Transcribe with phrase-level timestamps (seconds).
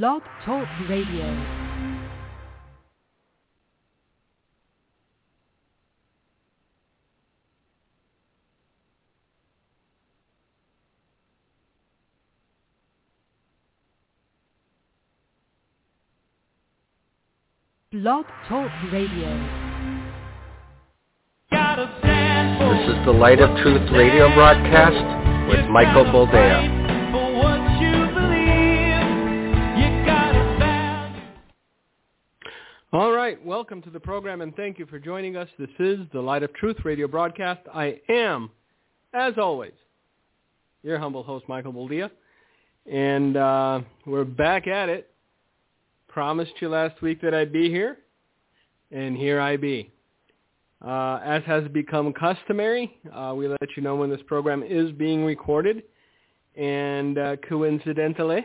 [0.00, 1.26] Blog Talk Radio.
[17.92, 19.28] Blog Talk Radio.
[21.50, 26.81] This is the Light of Truth radio broadcast with Michael Boldea.
[32.94, 35.48] All right, welcome to the program and thank you for joining us.
[35.58, 37.62] This is the Light of Truth radio broadcast.
[37.72, 38.50] I am,
[39.14, 39.72] as always,
[40.82, 42.10] your humble host, Michael Boldea.
[42.84, 45.10] And uh, we're back at it.
[46.06, 47.96] Promised you last week that I'd be here,
[48.90, 49.90] and here I be.
[50.86, 55.24] Uh, as has become customary, uh, we let you know when this program is being
[55.24, 55.82] recorded.
[56.56, 58.44] And uh, coincidentally,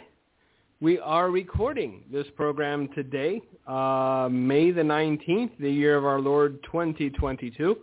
[0.79, 6.61] we are recording this program today, uh, May the 19th, the year of our Lord
[6.63, 7.77] 2022.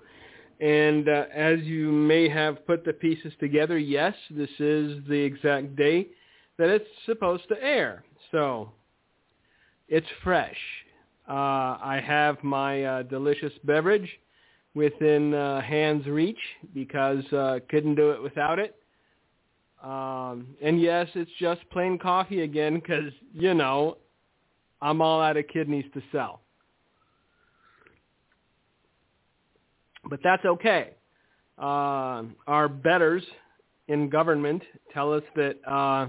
[0.60, 5.74] And uh, as you may have put the pieces together, yes, this is the exact
[5.74, 6.06] day
[6.56, 8.04] that it's supposed to air.
[8.30, 8.70] So
[9.88, 10.56] it's fresh.
[11.28, 14.08] Uh, I have my uh, delicious beverage
[14.74, 16.38] within uh, hand's reach
[16.72, 18.76] because uh, couldn't do it without it.
[19.84, 23.98] Um, and yes, it's just plain coffee again because, you know,
[24.80, 26.40] I'm all out of kidneys to sell.
[30.08, 30.94] But that's okay.
[31.58, 33.22] Uh, our betters
[33.88, 34.62] in government
[34.94, 36.08] tell us that uh,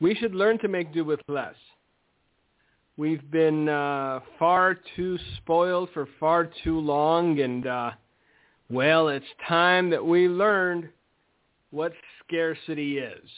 [0.00, 1.54] we should learn to make do with less.
[2.98, 7.90] We've been uh, far too spoiled for far too long, and, uh,
[8.70, 10.88] well, it's time that we learned
[11.76, 11.92] what
[12.24, 13.28] scarcity is.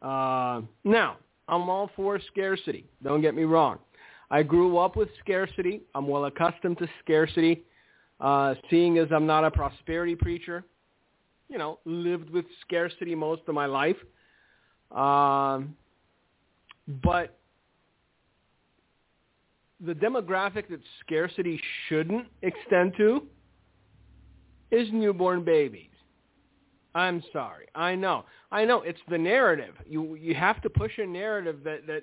[0.00, 1.16] Uh, now,
[1.48, 2.86] I'm all for scarcity.
[3.02, 3.78] Don't get me wrong.
[4.30, 5.80] I grew up with scarcity.
[5.96, 7.64] I'm well accustomed to scarcity.
[8.20, 10.64] Uh, seeing as I'm not a prosperity preacher,
[11.48, 13.96] you know, lived with scarcity most of my life.
[14.92, 15.76] Um,
[17.02, 17.36] but
[19.84, 23.22] the demographic that scarcity shouldn't extend to
[24.70, 25.88] is newborn babies.
[26.94, 27.66] I'm sorry.
[27.74, 28.24] I know.
[28.50, 28.82] I know.
[28.82, 29.74] It's the narrative.
[29.86, 32.02] You you have to push a narrative that that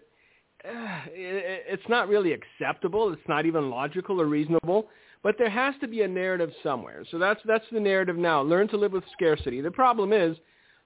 [0.63, 3.11] uh, it, it's not really acceptable.
[3.11, 4.87] It's not even logical or reasonable.
[5.23, 7.03] But there has to be a narrative somewhere.
[7.09, 8.41] So that's that's the narrative now.
[8.41, 9.59] Learn to live with scarcity.
[9.59, 10.37] The problem is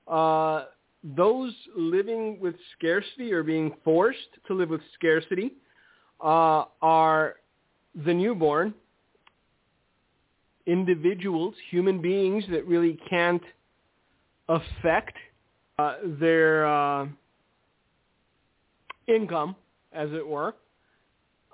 [0.07, 0.65] uh,
[1.03, 5.53] those living with scarcity or being forced to live with scarcity
[6.21, 7.35] uh, are
[8.05, 8.73] the newborn
[10.65, 13.41] individuals, human beings that really can't
[14.49, 15.15] affect
[15.77, 17.07] uh, their uh,
[19.07, 19.55] income,
[19.93, 20.55] as it were.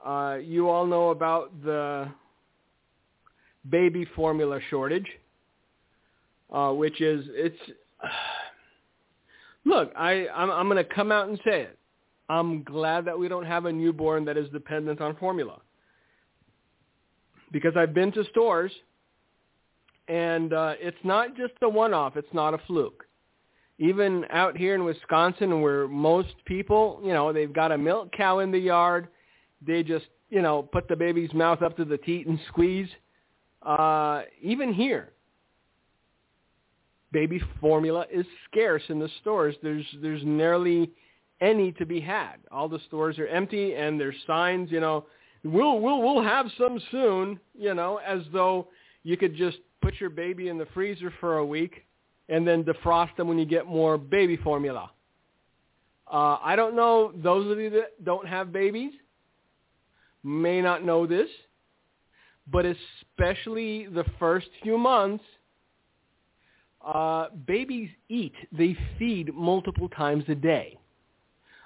[0.04, 2.08] Uh, you all know about the
[3.70, 5.08] baby formula shortage,
[6.52, 7.58] uh, which is it's.
[9.66, 11.78] look, I I'm, I'm going to come out and say it.
[12.30, 15.60] I'm glad that we don't have a newborn that is dependent on formula.
[17.52, 18.72] Because I've been to stores
[20.08, 22.16] and uh, it's not just a one-off.
[22.16, 23.06] It's not a fluke.
[23.78, 28.40] Even out here in Wisconsin, where most people, you know, they've got a milk cow
[28.40, 29.10] in the yard,
[29.66, 32.88] they just, you know, put the baby's mouth up to the teat and squeeze.
[33.62, 35.12] Uh, even here,
[37.12, 39.56] baby formula is scarce in the stores.
[39.64, 40.92] There's there's nearly
[41.42, 42.36] any to be had.
[42.52, 45.06] All the stores are empty, and there's signs, you know,
[45.44, 48.68] we'll we'll we'll have some soon, you know, as though
[49.06, 51.86] you could just put your baby in the freezer for a week
[52.28, 54.90] and then defrost them when you get more baby formula.
[56.12, 58.92] Uh, I don't know, those of you that don't have babies
[60.24, 61.30] may not know this,
[62.52, 65.24] but especially the first few months,
[66.84, 68.34] uh, babies eat.
[68.52, 70.80] They feed multiple times a day.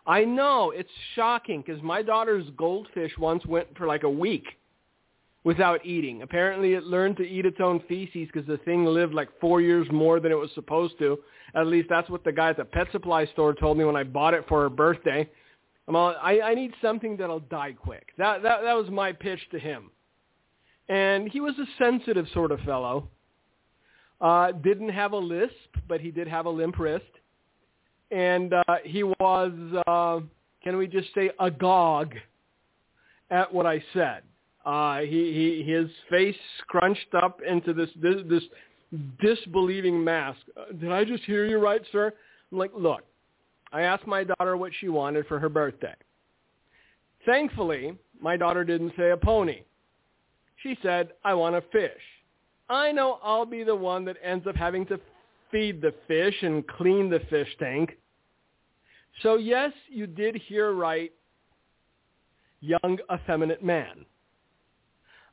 [0.06, 4.45] I know it's shocking because my daughter's goldfish once went for like a week
[5.44, 6.21] without eating.
[6.21, 9.88] Apparently it learned to eat its own feces because the thing lived like four years
[9.91, 11.18] more than it was supposed to.
[11.56, 14.03] At least that's what the guy at the pet supply store told me when I
[14.03, 15.30] bought it for her birthday.
[15.88, 18.09] I'm all, I, I need something that'll die quick.
[18.18, 19.89] That, that, that was my pitch to him.
[20.88, 23.07] And he was a sensitive sort of fellow.
[24.21, 25.53] Uh, didn't have a lisp,
[25.88, 27.06] but he did have a limp wrist.
[28.12, 29.53] And uh, he was,
[29.88, 30.19] uh,
[30.63, 32.13] can we just say, agog
[33.31, 34.24] at what I said.
[34.69, 38.44] Uh, he, he, his face scrunched up into this, this, this
[39.19, 40.38] disbelieving mask.
[40.56, 42.13] Uh, did I just hear you right, sir?
[42.51, 43.01] I'm like, look,
[43.74, 45.95] I asked my daughter what she wanted for her birthday.
[47.25, 49.63] Thankfully, my daughter didn't say a pony.
[50.62, 51.92] She said, I want a fish.
[52.69, 55.00] I know I'll be the one that ends up having to
[55.50, 57.98] feed the fish and clean the fish tank.
[59.24, 61.12] So yes, you did hear right,
[62.62, 64.06] young effeminate man.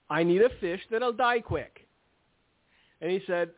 [0.09, 1.87] I need a fish that'll die quick.
[3.01, 3.51] And he said,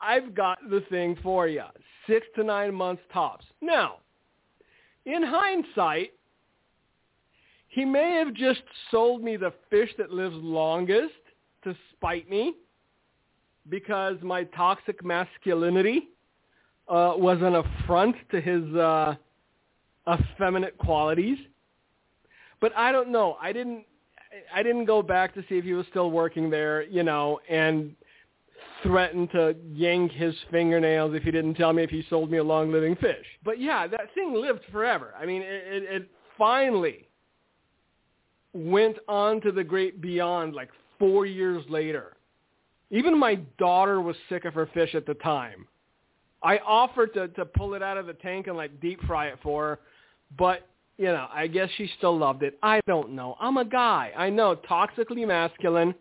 [0.00, 1.64] I've got the thing for you.
[2.06, 3.44] Six to nine months tops.
[3.60, 3.96] Now,
[5.06, 6.12] in hindsight,
[7.68, 11.14] he may have just sold me the fish that lives longest
[11.64, 12.54] to spite me
[13.68, 16.08] because my toxic masculinity
[16.88, 19.14] uh, was an affront to his uh,
[20.10, 21.38] effeminate qualities.
[22.60, 23.36] But I don't know.
[23.40, 23.84] I didn't.
[24.54, 27.94] I didn't go back to see if he was still working there, you know, and
[28.82, 32.44] threatened to yank his fingernails if he didn't tell me if he sold me a
[32.44, 33.24] long living fish.
[33.44, 35.14] But yeah, that thing lived forever.
[35.18, 37.08] I mean, it, it, it finally
[38.52, 42.16] went on to the great beyond like four years later.
[42.90, 45.66] Even my daughter was sick of her fish at the time.
[46.42, 49.38] I offered to, to pull it out of the tank and like deep fry it
[49.42, 49.78] for her,
[50.38, 52.58] but you know, I guess she still loved it.
[52.62, 53.36] I don't know.
[53.40, 54.12] I'm a guy.
[54.16, 55.94] I know, toxically masculine,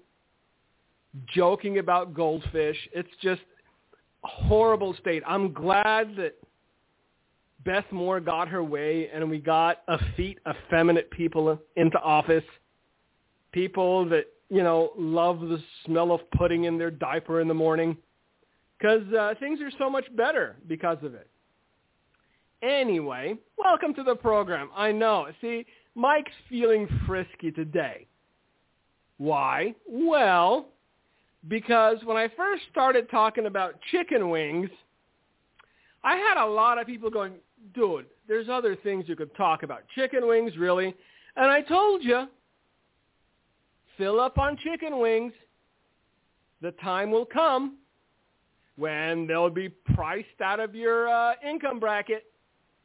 [1.33, 2.77] joking about goldfish.
[2.91, 3.41] It's just
[4.23, 5.21] a horrible state.
[5.25, 6.33] I'm glad that
[7.63, 12.43] Beth Moore got her way and we got effete, effeminate people into office.
[13.51, 17.97] People that, you know, love the smell of pudding in their diaper in the morning.
[18.79, 21.29] Because uh, things are so much better because of it.
[22.63, 24.69] Anyway, welcome to the program.
[24.75, 25.27] I know.
[25.41, 28.07] See, Mike's feeling frisky today.
[29.17, 29.75] Why?
[29.87, 30.67] Well,
[31.47, 34.69] because when I first started talking about chicken wings,
[36.03, 37.33] I had a lot of people going,
[37.75, 39.83] dude, there's other things you could talk about.
[39.93, 40.95] Chicken wings, really?
[41.35, 42.25] And I told you,
[43.97, 45.33] fill up on chicken wings.
[46.61, 47.77] The time will come
[48.77, 52.25] when they'll be priced out of your uh, income bracket.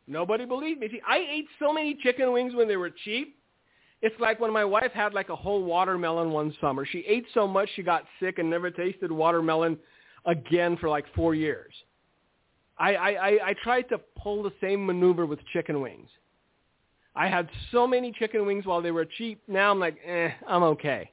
[0.06, 0.88] Nobody believed me.
[0.88, 3.36] See, I ate so many chicken wings when they were cheap.
[4.00, 6.84] It's like when my wife had like a whole watermelon one summer.
[6.84, 9.78] She ate so much she got sick and never tasted watermelon
[10.26, 11.72] again for like four years.
[12.78, 16.08] I, I, I tried to pull the same maneuver with chicken wings.
[17.14, 19.40] I had so many chicken wings while they were cheap.
[19.46, 21.10] Now I'm like, eh, I'm okay.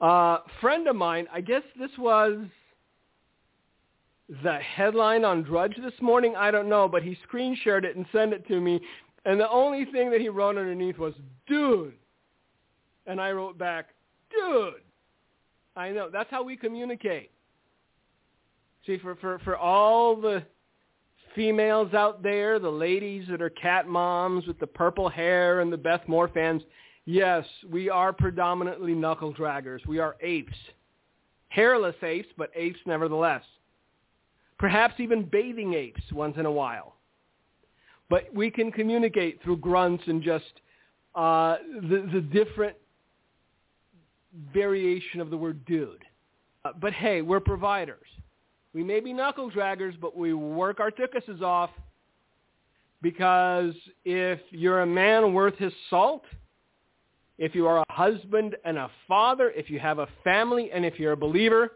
[0.00, 2.38] Uh, friend of mine, I guess this was
[4.42, 6.34] the headline on Drudge this morning.
[6.36, 8.80] I don't know, but he screen shared it and sent it to me.
[9.24, 11.14] And the only thing that he wrote underneath was,
[11.46, 11.94] dude.
[13.06, 13.88] And I wrote back,
[14.30, 14.74] dude.
[15.76, 16.08] I know.
[16.10, 17.30] That's how we communicate.
[18.86, 20.42] See, for, for, for all the
[21.34, 25.76] females out there, the ladies that are cat moms with the purple hair and the
[25.76, 26.62] Beth Moore fans,
[27.04, 29.84] yes, we are predominantly knuckle draggers.
[29.86, 30.56] We are apes.
[31.48, 33.42] Hairless apes, but apes nevertheless.
[34.60, 36.96] Perhaps even bathing apes once in a while.
[38.10, 40.44] But we can communicate through grunts and just
[41.14, 41.56] uh,
[41.88, 42.76] the, the different
[44.52, 46.04] variation of the word dude.
[46.66, 48.06] Uh, but hey, we're providers.
[48.74, 51.70] We may be knuckle draggers, but we work our tickuses off
[53.00, 53.72] because
[54.04, 56.24] if you're a man worth his salt,
[57.38, 60.98] if you are a husband and a father, if you have a family, and if
[60.98, 61.72] you're a believer,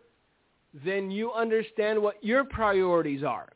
[0.84, 3.48] then you understand what your priorities are.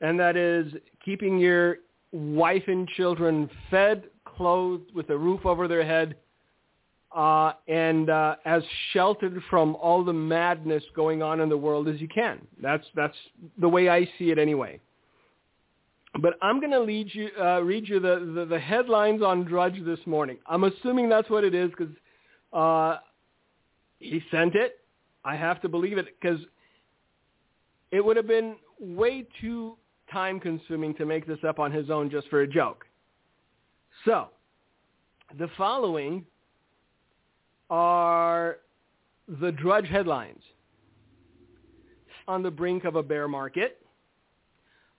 [0.00, 0.72] And that is
[1.04, 1.78] keeping your
[2.12, 6.16] wife and children fed, clothed, with a roof over their head,
[7.14, 8.62] uh, and uh, as
[8.92, 12.40] sheltered from all the madness going on in the world as you can.
[12.62, 13.16] That's that's
[13.58, 14.80] the way I see it anyway.
[16.20, 19.80] But I'm going to lead you, uh, read you the, the, the, headlines on Drudge
[19.84, 20.38] this morning.
[20.46, 21.94] I'm assuming that's what it is because
[22.52, 22.96] uh,
[24.00, 24.79] he sent it.
[25.24, 26.40] I have to believe it because
[27.90, 29.76] it would have been way too
[30.10, 32.86] time consuming to make this up on his own just for a joke.
[34.04, 34.28] So,
[35.38, 36.24] the following
[37.68, 38.58] are
[39.40, 40.42] the Drudge headlines.
[42.28, 43.78] On the brink of a bear market.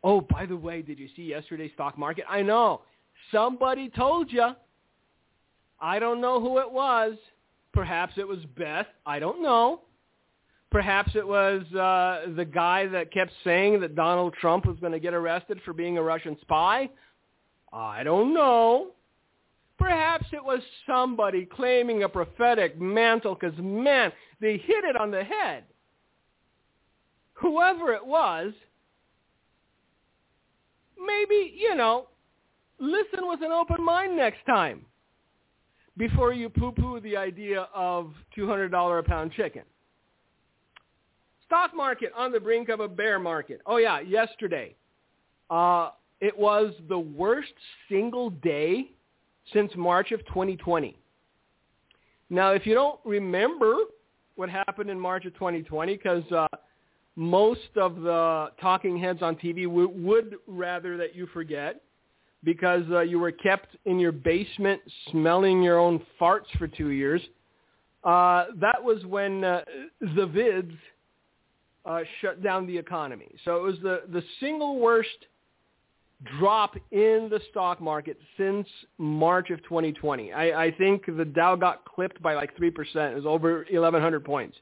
[0.03, 2.25] Oh, by the way, did you see yesterday's stock market?
[2.27, 2.81] I know.
[3.31, 4.49] Somebody told you.
[5.79, 7.15] I don't know who it was.
[7.73, 8.87] Perhaps it was Beth.
[9.05, 9.81] I don't know.
[10.71, 14.99] Perhaps it was uh, the guy that kept saying that Donald Trump was going to
[14.99, 16.89] get arrested for being a Russian spy.
[17.73, 18.91] I don't know.
[19.77, 25.23] Perhaps it was somebody claiming a prophetic mantle because, man, they hit it on the
[25.23, 25.63] head.
[27.33, 28.53] Whoever it was,
[30.97, 32.07] maybe, you know,
[32.79, 34.85] listen with an open mind next time
[35.97, 39.63] before you poo-poo the idea of $200 a pound chicken.
[41.51, 43.60] Stock market on the brink of a bear market.
[43.65, 44.74] Oh yeah, yesterday.
[45.50, 45.89] Uh,
[46.22, 47.51] it was the worst
[47.89, 48.91] single day
[49.51, 50.98] since March of 2020.
[52.29, 53.75] Now, if you don't remember
[54.36, 56.48] what happened in March of 2020, because uh,
[57.17, 61.81] most of the talking heads on TV w- would rather that you forget,
[62.46, 64.79] because uh, you were kept in your basement
[65.12, 67.22] smelling your own farts for two years.
[68.05, 69.63] Uh, that was when uh,
[70.00, 70.77] the vids
[71.85, 73.29] uh, shut down the economy.
[73.45, 75.09] So it was the, the single worst
[76.39, 80.31] drop in the stock market since March of 2020.
[80.33, 82.71] I, I think the Dow got clipped by like 3%.
[83.11, 84.57] It was over 1,100 points,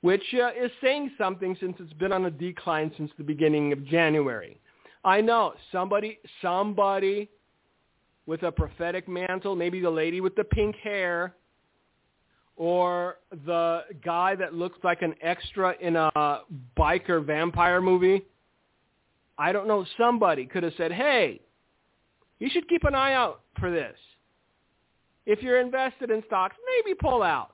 [0.00, 3.84] which uh, is saying something since it's been on a decline since the beginning of
[3.86, 4.58] January.
[5.04, 7.28] I know somebody, somebody
[8.26, 11.34] with a prophetic mantle, maybe the lady with the pink hair,
[12.56, 13.16] or
[13.46, 16.40] the guy that looks like an extra in a
[16.76, 18.22] biker vampire movie.
[19.38, 21.40] I don't know, somebody could have said, hey,
[22.38, 23.96] you should keep an eye out for this.
[25.24, 27.52] If you're invested in stocks, maybe pull out.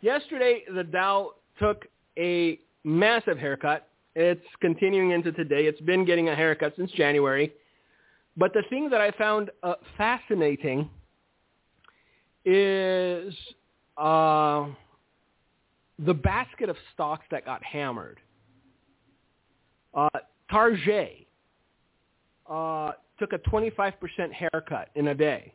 [0.00, 1.86] Yesterday, the Dow took
[2.18, 5.66] a massive haircut it's continuing into today.
[5.66, 7.52] It's been getting a haircut since January.
[8.36, 10.90] But the thing that I found uh, fascinating
[12.44, 13.34] is
[13.96, 14.66] uh,
[15.98, 18.18] the basket of stocks that got hammered.
[19.94, 20.08] Uh,
[20.50, 21.26] Target
[22.48, 23.92] uh, took a 25%
[24.32, 25.54] haircut in a day.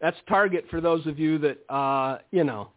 [0.00, 2.70] That's Target for those of you that, uh, you know,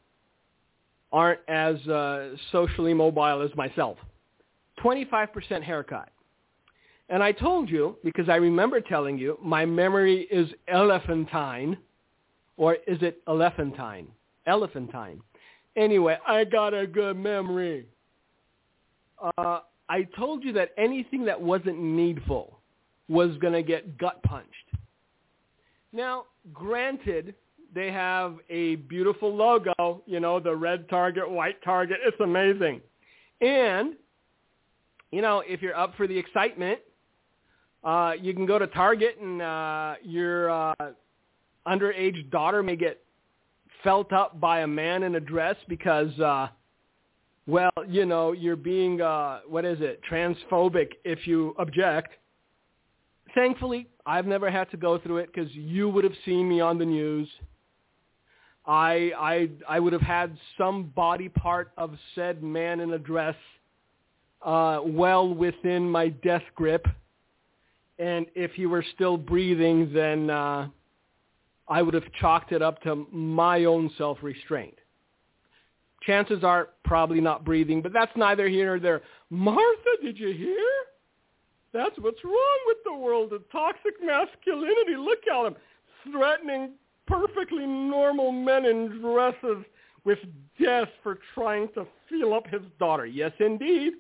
[1.12, 3.98] aren't as uh, socially mobile as myself.
[4.84, 6.10] 25% haircut.
[7.10, 11.78] And I told you, because I remember telling you, my memory is elephantine,
[12.58, 14.08] or is it elephantine?
[14.46, 15.22] Elephantine.
[15.76, 17.86] Anyway, I got a good memory.
[19.38, 19.60] Uh,
[19.90, 22.60] I told you that anything that wasn't needful
[23.08, 24.52] was going to get gut punched.
[25.94, 27.36] Now, granted,
[27.74, 31.98] they have a beautiful logo, you know, the red target, white target.
[32.06, 32.82] It's amazing.
[33.40, 33.96] And
[35.12, 36.80] you know, if you're up for the excitement,
[37.84, 40.74] uh, you can go to Target and uh, your uh,
[41.68, 43.04] underage daughter may get
[43.84, 46.48] felt up by a man in a dress because, uh,
[47.46, 52.14] well, you know, you're being, uh, what is it, transphobic if you object.
[53.36, 56.78] Thankfully, I've never had to go through it because you would have seen me on
[56.78, 57.30] the news.
[58.66, 63.36] I, I, I would have had some body part of said man in a dress–
[64.42, 66.88] uh, well within my death grip.
[68.00, 70.68] And if he were still breathing, then uh,
[71.70, 74.76] I would have chalked it up to my own self-restraint.
[76.04, 79.02] Chances are probably not breathing, but that's neither here nor there.
[79.30, 80.70] Martha, did you hear?
[81.74, 84.96] That's what's wrong with the world, the toxic masculinity.
[84.98, 85.56] Look at him,
[86.12, 86.72] threatening
[87.08, 89.66] perfectly normal men in dresses
[90.06, 90.20] with
[90.62, 93.06] death for trying to feel up his daughter.
[93.06, 93.94] Yes, indeed.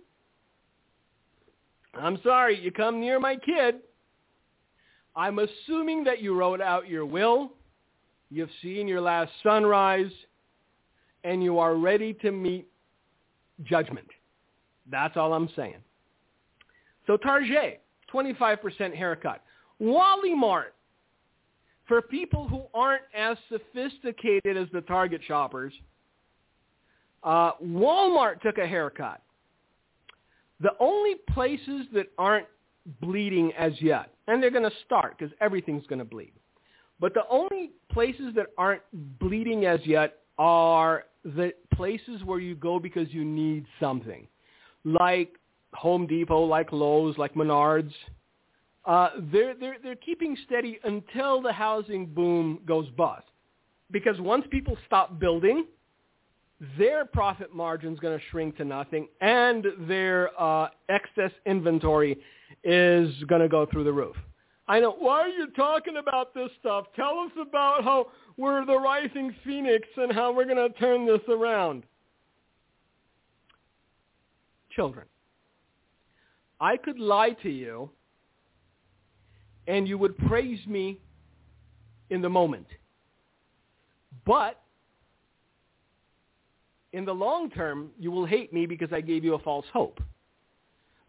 [1.94, 3.76] I'm sorry, you come near my kid.
[5.16, 7.54] I'm assuming that you wrote out your will,
[8.30, 10.12] you've seen your last sunrise,
[11.24, 12.68] and you are ready to meet
[13.64, 14.08] judgment.
[14.90, 15.84] That's all I'm saying.
[17.06, 17.82] So Target,
[18.14, 19.42] 25% haircut.
[19.80, 20.74] Wally Mart,
[21.88, 25.74] for people who aren't as sophisticated as the Target shoppers,
[27.24, 29.22] uh, Walmart took a haircut.
[30.60, 32.48] The only places that aren't
[33.02, 36.34] bleeding as yet, and they're going to start because everything's going to bleed,
[37.00, 38.82] but the only places that aren't
[39.20, 44.28] bleeding as yet are the places where you go because you need something,
[44.84, 45.34] like
[45.74, 47.92] Home Depot, like Lowe's, like Menards.
[48.86, 53.26] Uh, they're, they're, they're keeping steady until the housing boom goes bust.
[53.92, 55.66] Because once people stop building,
[56.78, 62.18] their profit margin is going to shrink to nothing, and their uh, excess inventory
[62.64, 64.16] is going to go through the roof.
[64.68, 64.96] I know.
[65.00, 66.88] Why are you talking about this stuff?
[66.96, 71.22] Tell us about how we're the rising phoenix and how we're going to turn this
[71.30, 71.84] around.
[74.72, 75.08] Children,
[76.60, 77.90] I could lie to you
[79.68, 81.00] and you would praise me
[82.10, 82.68] in the moment.
[84.26, 84.62] But
[86.94, 90.00] in the long term, you will hate me because I gave you a false hope.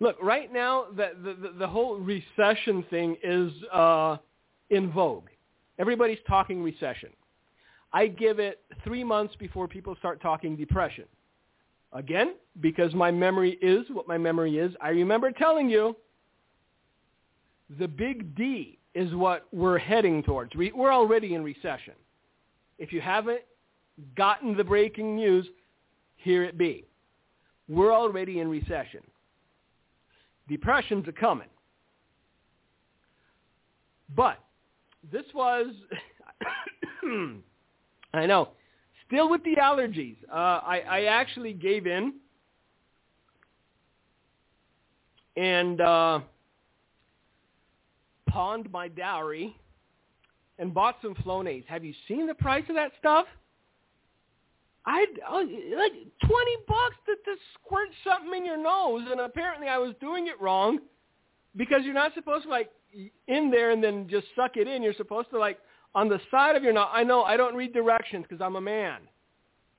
[0.00, 4.18] Look, right now, the, the, the whole recession thing is uh,
[4.70, 5.26] in vogue.
[5.78, 7.10] Everybody's talking recession.
[7.92, 11.04] I give it three months before people start talking depression.
[11.92, 15.96] Again, because my memory is what my memory is, I remember telling you
[17.78, 20.52] the big D is what we're heading towards.
[20.54, 21.94] We're already in recession.
[22.78, 23.40] If you haven't
[24.16, 25.46] gotten the breaking news,
[26.16, 26.84] here it be.
[27.68, 29.00] We're already in recession.
[30.48, 31.48] Depressions are coming.
[34.14, 34.38] But
[35.12, 35.66] this was,
[38.14, 38.48] I know,
[39.06, 40.16] still with the allergies.
[40.32, 42.14] Uh, I, I actually gave in
[45.36, 46.20] and uh,
[48.28, 49.54] pawned my dowry
[50.58, 51.64] and bought some Flonase.
[51.66, 53.26] Have you seen the price of that stuff?
[54.88, 55.04] I
[55.76, 55.92] like
[56.26, 60.40] twenty bucks to, to squirt something in your nose, and apparently I was doing it
[60.40, 60.78] wrong
[61.56, 62.70] because you're not supposed to like
[63.26, 64.82] in there and then just suck it in.
[64.82, 65.58] You're supposed to like
[65.94, 66.88] on the side of your nose.
[66.90, 69.00] I know I don't read directions because I'm a man.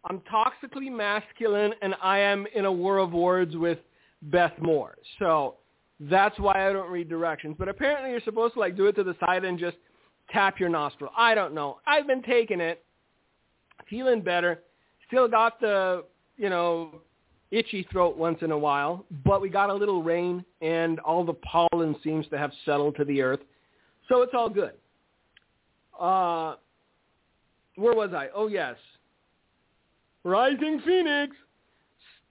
[0.06, 3.80] I'm toxically masculine, and I am in a war of words with
[4.22, 4.96] Beth Moore.
[5.18, 5.56] So
[6.02, 7.56] that's why I don't read directions.
[7.58, 9.78] But apparently you're supposed to like do it to the side and just
[10.30, 11.10] tap your nostril.
[11.18, 11.80] I don't know.
[11.88, 12.86] I've been taking it,
[13.90, 14.62] feeling better
[15.10, 16.06] Still got the,
[16.38, 17.02] you know,
[17.52, 21.34] itchy throat once in a while, but we got a little rain and all the
[21.34, 23.40] pollen seems to have settled to the earth.
[24.08, 24.74] So it's all good.
[26.00, 26.56] Uh,
[27.76, 28.30] where was I?
[28.36, 28.76] Oh, yes.
[30.24, 31.36] Rising Phoenix.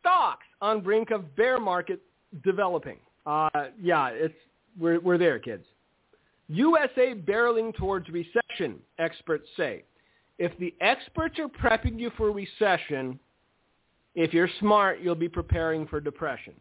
[0.01, 2.01] Stocks on brink of bear market
[2.45, 2.99] developing.
[3.27, 3.49] Uh,
[3.81, 4.35] yeah, it's
[4.79, 5.65] we're, we're there, kids.
[6.49, 9.83] USA barreling towards recession, experts say
[10.39, 13.19] if the experts are prepping you for recession,
[14.15, 16.55] if you're smart, you'll be preparing for depression.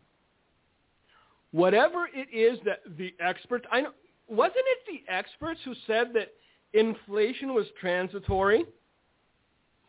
[1.52, 3.92] Whatever it is that the experts, I know,
[4.28, 6.34] wasn't it the experts who said that
[6.74, 8.66] inflation was transitory?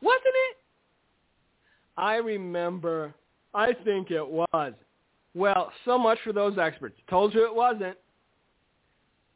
[0.01, 0.57] Wasn't it?
[1.97, 3.13] I remember,
[3.53, 4.73] I think it was.
[5.35, 6.97] Well, so much for those experts.
[7.11, 7.97] Told you it wasn't.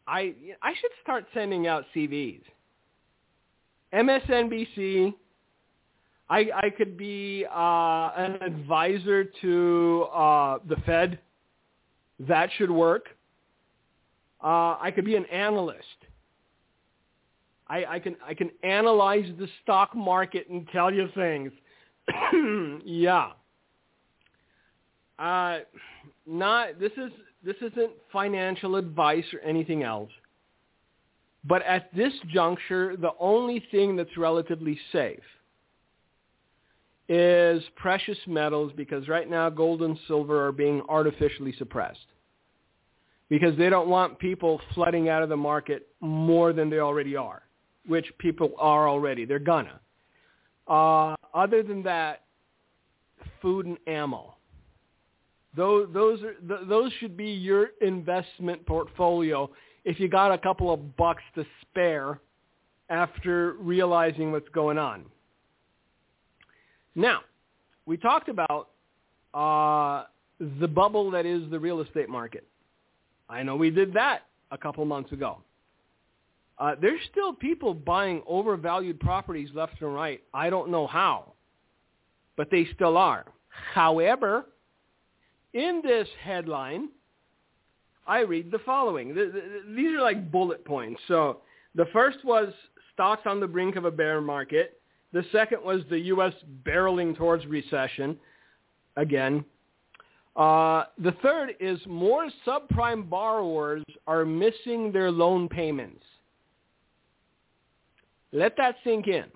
[0.06, 2.42] I I should start sending out CVs.
[3.94, 5.14] MSNBC.
[6.30, 11.18] I, I could be uh, an advisor to uh, the Fed.
[12.20, 13.06] That should work.
[14.42, 15.86] Uh, I could be an analyst.
[17.68, 21.52] I, I can I can analyze the stock market and tell you things.
[22.84, 23.30] yeah.
[25.18, 25.60] Uh,
[26.26, 27.12] not this is
[27.44, 30.10] this isn't financial advice or anything else.
[31.44, 35.18] But at this juncture, the only thing that's relatively safe
[37.08, 42.06] is precious metals because right now gold and silver are being artificially suppressed
[43.28, 47.42] because they don't want people flooding out of the market more than they already are,
[47.86, 49.24] which people are already.
[49.24, 49.80] They're gonna.
[50.68, 52.22] Uh, other than that,
[53.40, 54.36] food and ammo.
[55.56, 59.50] Those, those, are, those should be your investment portfolio
[59.84, 62.20] if you got a couple of bucks to spare
[62.88, 65.04] after realizing what's going on.
[66.94, 67.20] Now,
[67.86, 68.68] we talked about
[69.34, 70.04] uh,
[70.60, 72.46] the bubble that is the real estate market.
[73.28, 75.38] I know we did that a couple months ago.
[76.58, 80.22] Uh, there's still people buying overvalued properties left and right.
[80.34, 81.32] I don't know how,
[82.36, 83.24] but they still are.
[83.74, 84.46] However,
[85.54, 86.90] in this headline,
[88.06, 89.14] I read the following.
[89.14, 91.00] These are like bullet points.
[91.08, 91.38] So
[91.74, 92.52] the first was
[92.92, 94.80] stocks on the brink of a bear market.
[95.12, 96.32] The second was the U.S.
[96.64, 98.18] barreling towards recession.
[98.96, 99.44] Again.
[100.34, 106.02] Uh, the third is more subprime borrowers are missing their loan payments.
[108.32, 109.26] Let that sink in.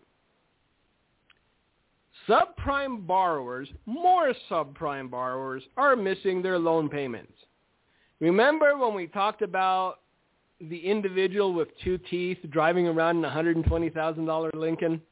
[2.26, 7.32] Subprime borrowers, more subprime borrowers, are missing their loan payments.
[8.20, 10.00] Remember when we talked about
[10.60, 15.02] the individual with two teeth driving around in a $120,000 Lincoln?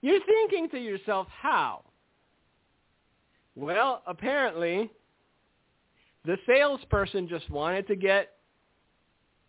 [0.00, 1.84] You're thinking to yourself, how?
[3.54, 4.90] Well, apparently,
[6.24, 8.34] the salesperson just wanted to get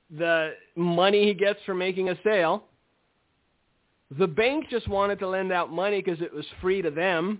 [0.09, 2.63] the money he gets for making a sale.
[4.17, 7.39] The bank just wanted to lend out money because it was free to them.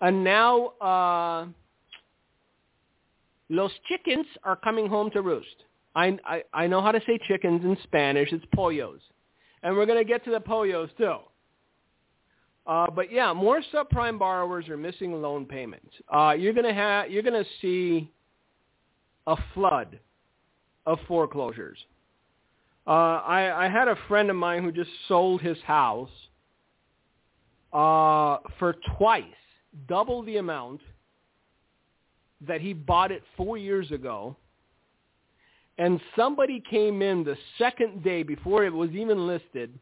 [0.00, 1.46] And now uh,
[3.52, 5.64] Los chickens are coming home to roost.
[5.94, 8.32] I, I, I know how to say chickens in Spanish.
[8.32, 9.00] It's pollos.
[9.62, 11.16] And we're going to get to the pollos too.
[12.66, 15.90] Uh, but yeah, more subprime borrowers are missing loan payments.
[16.08, 18.10] Uh, you're going to have you're going to see
[19.26, 19.98] a flood
[20.86, 21.76] of foreclosures.
[22.86, 26.08] Uh, I, I had a friend of mine who just sold his house
[27.74, 29.24] uh, for twice,
[29.86, 30.80] double the amount
[32.46, 34.36] that he bought it four years ago.
[35.78, 39.72] And somebody came in the second day before it was even listed,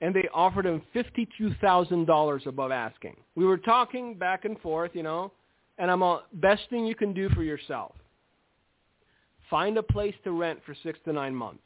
[0.00, 3.16] and they offered him $52,000 above asking.
[3.34, 5.32] We were talking back and forth, you know,
[5.78, 7.92] and I'm all, best thing you can do for yourself.
[9.50, 11.64] Find a place to rent for six to nine months.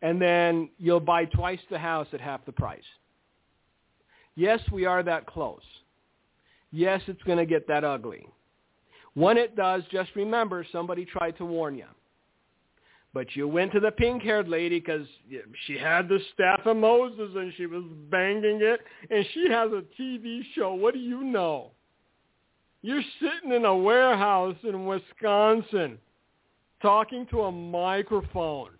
[0.00, 2.80] And then you'll buy twice the house at half the price.
[4.34, 5.62] Yes, we are that close.
[6.70, 8.26] Yes, it's going to get that ugly.
[9.14, 11.86] When it does, just remember somebody tried to warn you.
[13.14, 15.06] But you went to the pink-haired lady because
[15.66, 19.82] she had the staff of Moses and she was banging it, and she has a
[20.00, 20.74] TV show.
[20.74, 21.70] What do you know?
[22.82, 25.98] You're sitting in a warehouse in Wisconsin
[26.80, 28.70] talking to a microphone.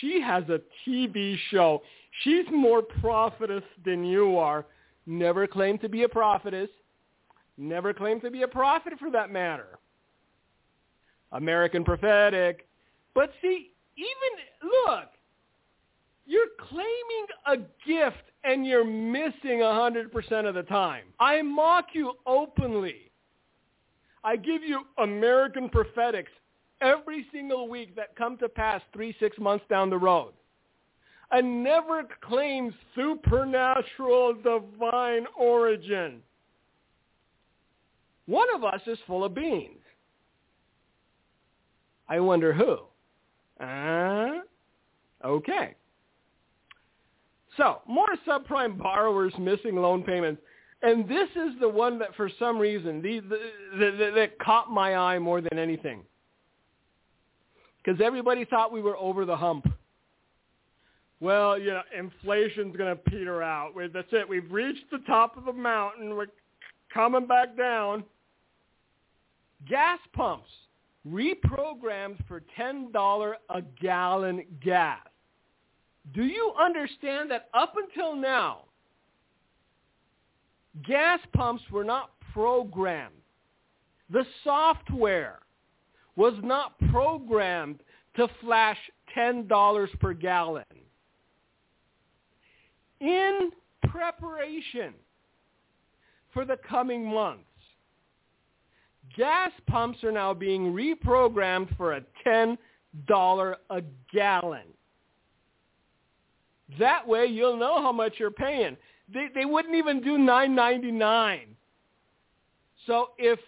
[0.00, 1.82] She has a TV show.
[2.22, 4.64] She's more prophetess than you are.
[5.06, 6.70] Never claimed to be a prophetess.
[7.56, 9.78] Never claimed to be a prophet for that matter.
[11.32, 12.66] American prophetic.
[13.14, 15.08] But see, even, look,
[16.26, 21.04] you're claiming a gift and you're missing 100% of the time.
[21.20, 23.10] I mock you openly.
[24.22, 26.30] I give you American prophetics
[26.80, 30.32] every single week that come to pass three, six months down the road.
[31.30, 36.22] And never claims supernatural divine origin.
[38.26, 39.80] One of us is full of beans.
[42.08, 42.78] I wonder who.
[43.64, 44.40] Uh,
[45.24, 45.74] okay.
[47.56, 50.42] So, more subprime borrowers missing loan payments.
[50.82, 53.40] And this is the one that for some reason the, the,
[53.78, 56.02] the, that caught my eye more than anything.
[57.82, 59.66] Because everybody thought we were over the hump.
[61.20, 63.72] Well, you know, inflation's going to peter out.
[63.92, 64.28] That's it.
[64.28, 66.16] We've reached the top of the mountain.
[66.16, 66.26] We're
[66.92, 68.04] coming back down.
[69.68, 70.50] Gas pumps
[71.08, 75.00] reprogrammed for $10 a gallon gas.
[76.14, 78.64] Do you understand that up until now,
[80.86, 83.14] gas pumps were not programmed.
[84.10, 85.40] The software
[86.16, 87.80] was not programmed
[88.16, 88.78] to flash
[89.16, 90.64] $10 per gallon.
[93.00, 93.50] In
[93.88, 94.94] preparation
[96.32, 97.44] for the coming months,
[99.16, 102.58] gas pumps are now being reprogrammed for a $10
[103.70, 104.66] a gallon.
[106.78, 108.76] That way you'll know how much you're paying.
[109.12, 111.56] They, they wouldn't even do nine ninety nine.
[112.86, 113.38] So if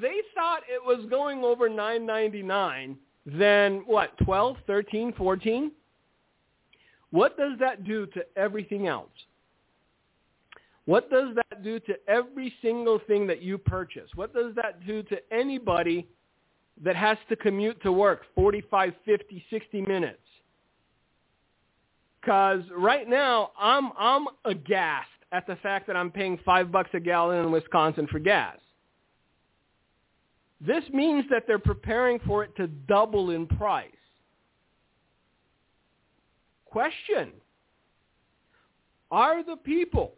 [0.00, 5.72] they thought it was going over nine ninety nine, then what, twelve, thirteen, fourteen?
[7.10, 9.10] What does that do to everything else?
[10.84, 14.10] What does that do to every single thing that you purchase?
[14.14, 16.08] What does that do to anybody
[16.82, 20.18] that has to commute to work 45, 50, 60 minutes?
[22.20, 27.00] Because right now I'm I'm aghast at the fact that I'm paying five bucks a
[27.00, 28.58] gallon in Wisconsin for gas.
[30.60, 33.90] This means that they're preparing for it to double in price.
[36.66, 37.32] Question.
[39.10, 40.14] Are the people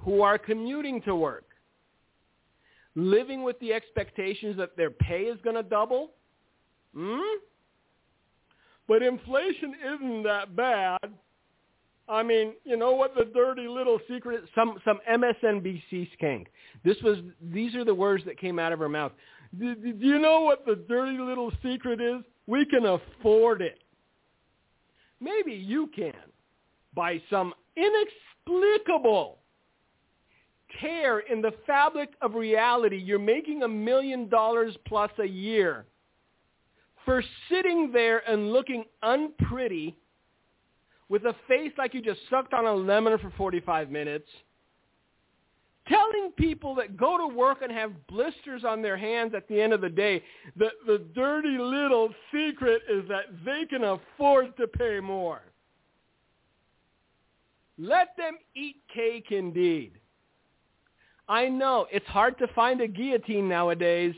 [0.00, 1.44] who are commuting to work
[2.96, 6.10] living with the expectations that their pay is going to double?
[6.94, 7.20] Hmm?
[8.88, 10.98] But inflation isn't that bad.
[12.08, 16.46] I mean, you know what the dirty little secret some some MSNBC skank.
[16.84, 19.12] This was these are the words that came out of her mouth.
[19.56, 22.22] Do, do you know what the dirty little secret is?
[22.48, 23.78] We can afford it.
[25.20, 26.14] Maybe you can
[26.94, 29.39] by some inexplicable
[30.80, 32.96] tear in the fabric of reality.
[32.96, 35.86] You're making a million dollars plus a year
[37.04, 39.96] for sitting there and looking unpretty
[41.08, 44.28] with a face like you just sucked on a lemon for 45 minutes,
[45.88, 49.72] telling people that go to work and have blisters on their hands at the end
[49.72, 50.22] of the day,
[50.56, 55.42] the, the dirty little secret is that they can afford to pay more.
[57.76, 59.92] Let them eat cake indeed.
[61.30, 64.16] I know it's hard to find a guillotine nowadays.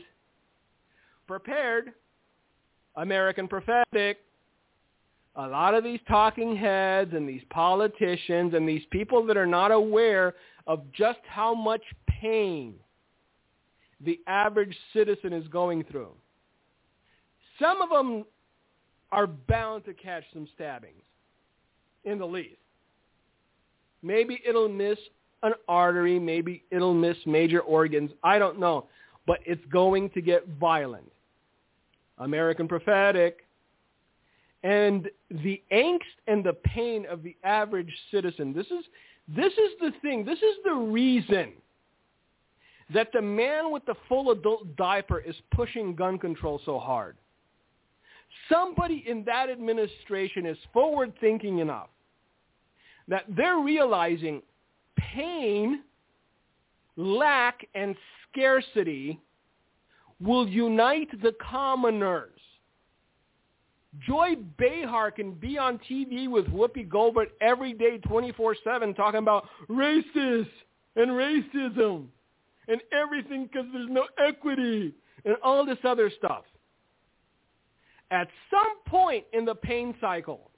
[1.27, 1.93] Prepared
[2.95, 4.17] American prophetic.
[5.35, 9.71] A lot of these talking heads and these politicians and these people that are not
[9.71, 10.33] aware
[10.65, 12.73] of just how much pain
[14.01, 16.13] the average citizen is going through.
[17.59, 18.25] Some of them
[19.11, 21.03] are bound to catch some stabbings
[22.05, 22.57] in the least.
[24.01, 24.97] Maybe it'll miss
[25.43, 28.11] an artery, maybe it'll miss major organs.
[28.23, 28.87] I don't know.
[29.27, 31.09] But it's going to get violent.
[32.17, 33.45] American prophetic.
[34.63, 38.85] And the angst and the pain of the average citizen, this is,
[39.27, 40.25] this is the thing.
[40.25, 41.51] This is the reason
[42.93, 47.17] that the man with the full adult diaper is pushing gun control so hard.
[48.49, 51.89] Somebody in that administration is forward thinking enough
[53.07, 54.41] that they're realizing
[55.11, 55.83] pain,
[56.95, 57.95] lack, and
[58.31, 59.19] scarcity
[60.21, 62.29] will unite the commoners.
[64.07, 70.47] Joy Behar can be on TV with Whoopi Goldberg every day, 24-7, talking about racist
[70.95, 72.07] and racism
[72.67, 74.93] and everything because there's no equity
[75.25, 76.43] and all this other stuff.
[78.09, 80.51] At some point in the pain cycle,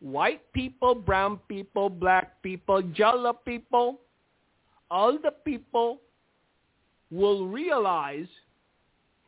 [0.00, 4.00] white people, brown people, black people, yellow people,
[4.90, 6.00] all the people
[7.10, 8.26] will realize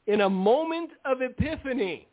[0.07, 2.09] in a moment of epiphany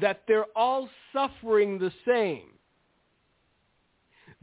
[0.00, 2.48] that they're all suffering the same.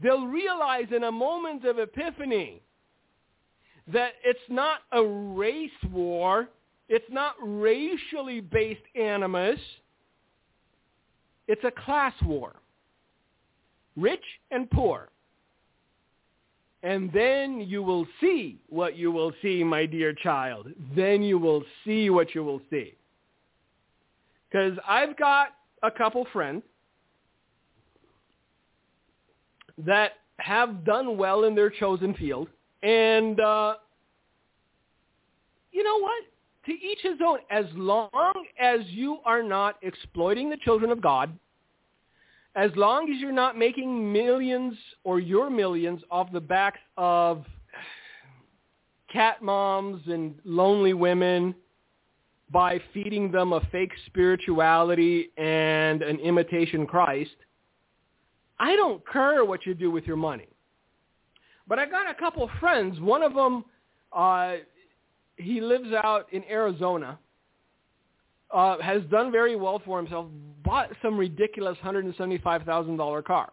[0.02, 2.62] They'll realize in a moment of epiphany
[3.92, 6.48] that it's not a race war,
[6.88, 9.60] it's not racially based animus,
[11.50, 12.54] it's a class war.
[13.96, 15.08] Rich and poor.
[16.84, 20.68] And then you will see what you will see, my dear child.
[20.94, 22.94] Then you will see what you will see.
[24.48, 25.48] Because I've got
[25.82, 26.62] a couple friends
[29.78, 32.46] that have done well in their chosen field.
[32.84, 33.74] And uh,
[35.72, 36.22] you know what?
[36.70, 37.40] To each his own.
[37.50, 41.36] As long as you are not exploiting the children of God,
[42.54, 47.44] as long as you're not making millions or your millions off the backs of
[49.12, 51.56] cat moms and lonely women
[52.52, 57.34] by feeding them a fake spirituality and an imitation Christ,
[58.60, 60.46] I don't care what you do with your money.
[61.66, 63.00] But I got a couple friends.
[63.00, 63.64] One of them,
[64.12, 64.58] uh,
[65.40, 67.18] he lives out in Arizona
[68.50, 70.26] uh, has done very well for himself,
[70.64, 73.52] bought some ridiculous $175,000 car,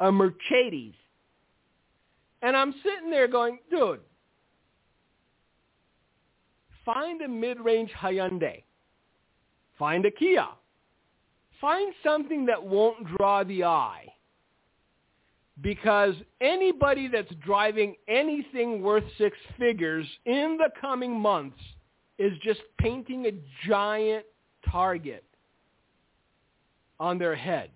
[0.00, 0.94] a Mercedes.
[2.42, 4.00] And I'm sitting there going, dude,
[6.84, 8.62] find a mid-range Hyundai.
[9.78, 10.46] Find a Kia.
[11.60, 14.06] Find something that won't draw the eye.
[15.62, 21.58] Because anybody that's driving anything worth six figures in the coming months–
[22.18, 23.32] is just painting a
[23.68, 24.24] giant
[24.70, 25.24] target
[26.98, 27.70] on their head.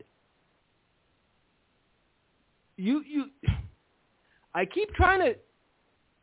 [2.77, 3.27] You you
[4.55, 5.37] I keep trying to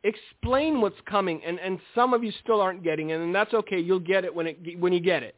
[0.04, 3.78] explain what's coming and and some of you still aren't getting it and that's okay.
[3.78, 5.36] You'll get it when it when you get it.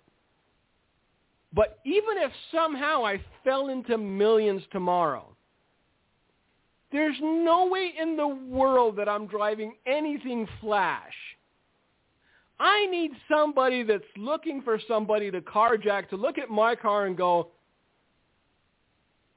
[1.53, 5.37] But even if somehow I fell into millions tomorrow,
[6.93, 11.15] there's no way in the world that I'm driving anything flash
[12.61, 17.17] I need somebody that's looking for somebody to carjack to look at my car and
[17.17, 17.49] go,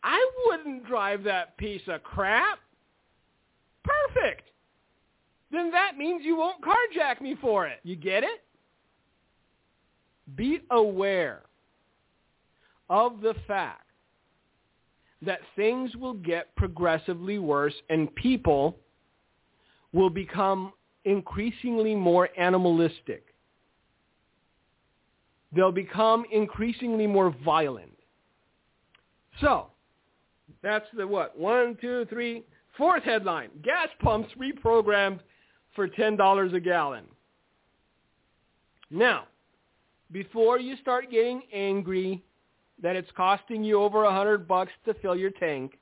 [0.04, 2.60] I wouldn't drive that piece of crap.
[3.86, 4.50] Perfect.
[5.54, 7.80] Then that means you won't carjack me for it.
[7.84, 8.44] You get it?
[10.36, 11.44] Be aware
[12.90, 13.83] of the fact
[15.26, 18.78] that things will get progressively worse and people
[19.94, 20.74] will become
[21.06, 23.26] increasingly more animalistic.
[25.56, 27.92] They'll become increasingly more violent.
[29.40, 29.68] So,
[30.62, 31.38] that's the what?
[31.38, 32.44] One, two, three,
[32.78, 33.50] fourth headline.
[33.64, 35.20] Gas pumps reprogrammed
[35.76, 37.06] for $10 a gallon.
[38.90, 39.26] Now,
[40.12, 42.24] before you start getting angry
[42.82, 45.78] that it's costing you over a hundred bucks to fill your tank,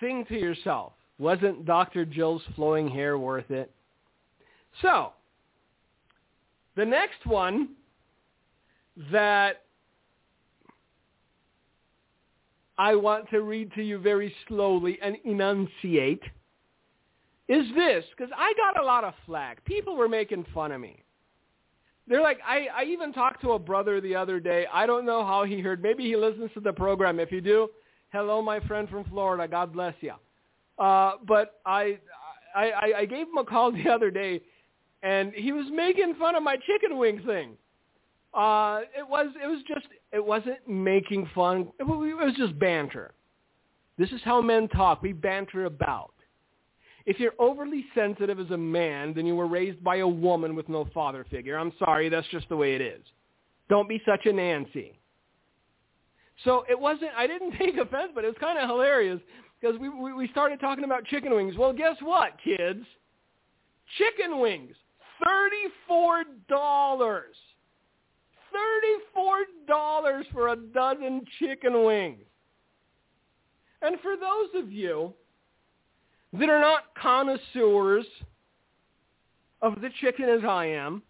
[0.00, 2.04] think to yourself, wasn't Dr.
[2.04, 3.70] Jill's flowing hair worth it?
[4.82, 5.12] So,
[6.76, 7.70] the next one
[9.10, 9.62] that
[12.78, 16.22] I want to read to you very slowly and enunciate
[17.48, 19.64] is this, because I got a lot of flack.
[19.64, 21.02] People were making fun of me.
[22.08, 24.66] They're like, I, I even talked to a brother the other day.
[24.72, 25.82] I don't know how he heard.
[25.82, 27.18] Maybe he listens to the program.
[27.18, 27.68] If you do,
[28.12, 29.48] hello, my friend from Florida.
[29.48, 30.12] God bless you.
[30.78, 31.98] Uh, but I,
[32.54, 34.40] I, I gave him a call the other day,
[35.02, 37.52] and he was making fun of my chicken wing thing.
[38.34, 41.68] Uh, it was it was just it wasn't making fun.
[41.80, 43.14] It was just banter.
[43.96, 45.00] This is how men talk.
[45.00, 46.12] We banter about.
[47.06, 50.68] If you're overly sensitive as a man, then you were raised by a woman with
[50.68, 51.56] no father figure.
[51.56, 53.00] I'm sorry, that's just the way it is.
[53.68, 54.98] Don't be such a Nancy.
[56.44, 59.20] So it wasn't, I didn't take offense, but it was kind of hilarious
[59.60, 61.56] because we, we, we started talking about chicken wings.
[61.56, 62.84] Well, guess what, kids?
[63.98, 64.74] Chicken wings,
[65.24, 66.24] $34.
[69.18, 72.24] $34 for a dozen chicken wings.
[73.82, 75.12] And for those of you
[76.38, 78.06] that are not connoisseurs
[79.62, 81.02] of the chicken as I am,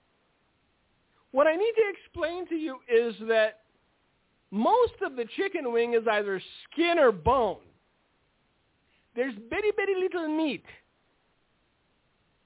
[1.32, 3.60] what I need to explain to you is that
[4.50, 7.58] most of the chicken wing is either skin or bone.
[9.14, 10.64] There's bitty bitty little meat.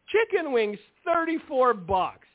[0.08, 2.26] Chicken wings, 34 bucks.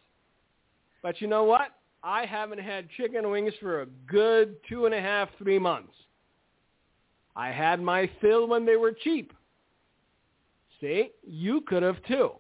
[1.01, 1.71] But you know what?
[2.03, 5.93] I haven't had chicken wings for a good two and a half, three months.
[7.35, 9.33] I had my fill when they were cheap.
[10.85, 12.33] See, you could have too.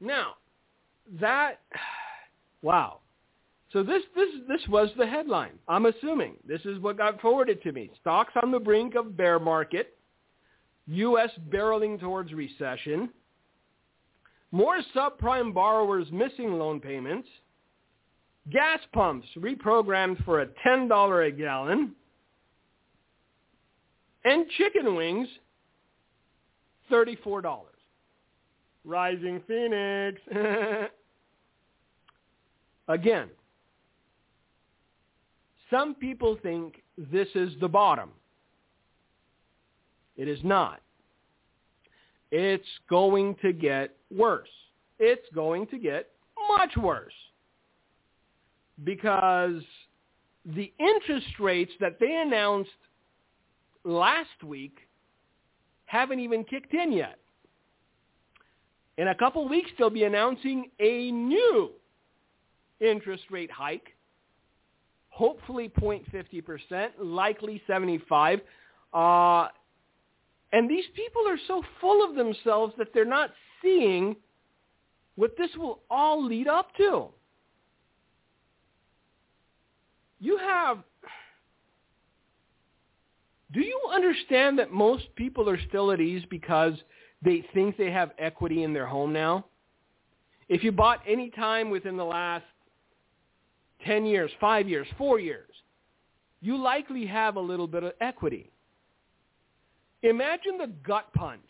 [0.00, 0.32] Now,
[1.20, 1.60] that,
[2.62, 2.98] wow.
[3.72, 5.52] So this, this, this was the headline.
[5.68, 7.90] I'm assuming this is what got forwarded to me.
[8.00, 9.96] Stocks on the brink of bear market.
[10.88, 11.30] U.S.
[11.48, 13.08] barreling towards recession.
[14.50, 17.28] More subprime borrowers missing loan payments.
[18.50, 21.92] Gas pumps reprogrammed for a $10 a gallon.
[24.24, 25.28] And chicken wings
[26.90, 27.60] $34.
[28.84, 30.20] Rising Phoenix.
[32.88, 33.28] Again,
[35.70, 38.10] some people think this is the bottom.
[40.16, 40.80] It is not.
[42.30, 44.48] It's going to get worse.
[44.98, 46.10] It's going to get
[46.56, 47.12] much worse
[48.82, 49.62] because
[50.44, 52.70] the interest rates that they announced
[53.84, 54.78] last week
[55.94, 57.18] haven't even kicked in yet.
[58.98, 61.70] In a couple weeks, they'll be announcing a new
[62.80, 63.88] interest rate hike,
[65.08, 68.40] hopefully 0.50%, likely 75.
[68.92, 69.46] Uh,
[70.52, 73.30] and these people are so full of themselves that they're not
[73.62, 74.16] seeing
[75.14, 77.06] what this will all lead up to.
[80.18, 80.78] You have
[83.54, 86.74] do you understand that most people are still at ease because
[87.22, 89.46] they think they have equity in their home now?
[90.48, 92.44] If you bought any time within the last
[93.86, 95.50] 10 years, 5 years, 4 years,
[96.40, 98.50] you likely have a little bit of equity.
[100.02, 101.40] Imagine the gut punch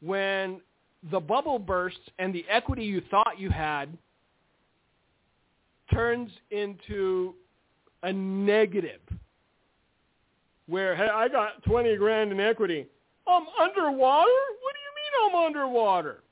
[0.00, 0.60] when
[1.10, 3.96] the bubble bursts and the equity you thought you had
[5.90, 7.34] turns into
[8.02, 9.00] a negative
[10.68, 12.86] where hey, I got 20 grand in equity.
[13.26, 14.30] I'm underwater?
[14.60, 16.22] What do you mean I'm underwater?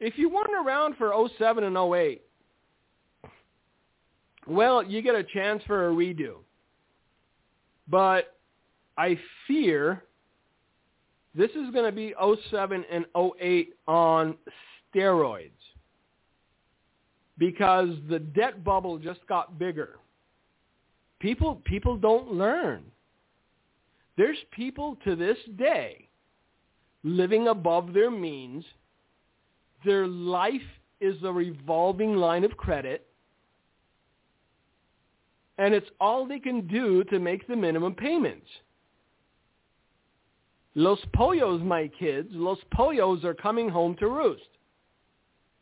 [0.00, 2.22] If you weren't around for 07 and 08,
[4.46, 6.36] well, you get a chance for a redo.
[7.88, 8.36] But
[8.98, 10.02] I fear
[11.34, 12.14] this is going to be
[12.50, 14.36] 07 and 08 on
[14.94, 15.50] steroids
[17.38, 19.98] because the debt bubble just got bigger.
[21.20, 22.82] People people don't learn.
[24.16, 26.08] There's people to this day
[27.02, 28.64] living above their means.
[29.84, 30.60] Their life
[31.00, 33.06] is a revolving line of credit.
[35.58, 38.46] And it's all they can do to make the minimum payments.
[40.74, 44.42] Los pollos, my kids, los pollos are coming home to roost.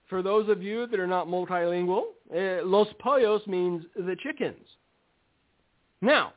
[0.08, 2.02] For those of you that are not multilingual,
[2.34, 4.66] eh, los pollos means the chickens.
[6.00, 6.32] Now,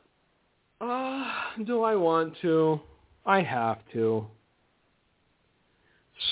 [0.80, 1.24] uh,
[1.64, 2.80] do I want to?
[3.26, 4.26] I have to.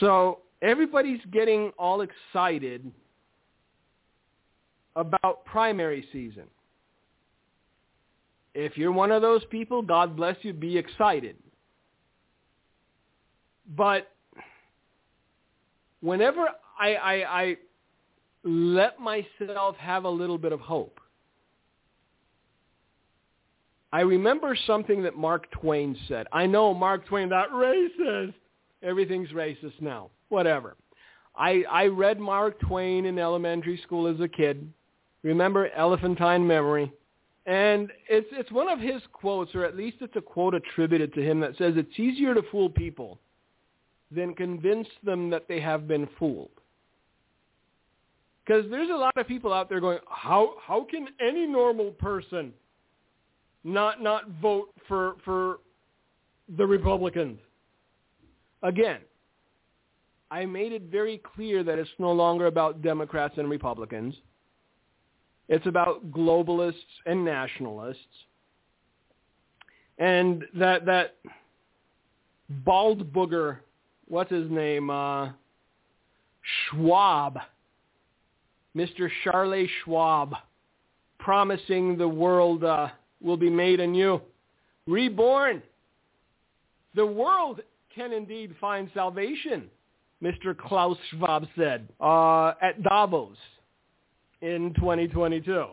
[0.00, 2.90] So everybody's getting all excited
[4.96, 6.44] about primary season.
[8.54, 11.36] If you're one of those people, God bless you, be excited.
[13.76, 14.10] But
[16.00, 16.48] whenever
[16.78, 17.56] I, I, I
[18.44, 21.00] let myself have a little bit of hope,
[23.92, 26.26] I remember something that Mark Twain said.
[26.32, 28.34] I know Mark Twain, that racist.
[28.82, 30.10] Everything's racist now.
[30.28, 30.76] Whatever.
[31.36, 34.72] I, I read Mark Twain in elementary school as a kid.
[35.22, 36.92] Remember Elephantine Memory?
[37.46, 41.22] And it's, it's one of his quotes, or at least it's a quote attributed to
[41.22, 43.18] him that says, it's easier to fool people
[44.10, 46.50] than convince them that they have been fooled.
[48.44, 52.52] Because there's a lot of people out there going, how how can any normal person
[53.64, 55.58] not not vote for for
[56.56, 57.38] the Republicans?
[58.62, 58.98] Again,
[60.30, 64.14] I made it very clear that it's no longer about Democrats and Republicans.
[65.48, 66.74] It's about globalists
[67.06, 67.98] and nationalists.
[69.98, 71.16] And that that
[72.64, 73.58] bald booger,
[74.08, 74.90] what's his name?
[74.90, 75.30] Uh,
[76.70, 77.38] Schwab
[78.76, 79.10] Mr.
[79.22, 80.34] Charlie Schwab,
[81.18, 82.88] promising the world uh,
[83.22, 84.20] will be made anew,
[84.86, 85.62] reborn.
[86.94, 87.60] The world
[87.94, 89.70] can indeed find salvation,
[90.22, 90.56] Mr.
[90.56, 93.36] Klaus Schwab said uh, at Davos
[94.40, 95.66] in 2022.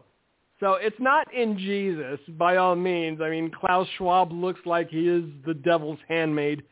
[0.59, 3.21] So it's not in Jesus by all means.
[3.21, 6.63] I mean, Klaus Schwab looks like he is the devil's handmaid.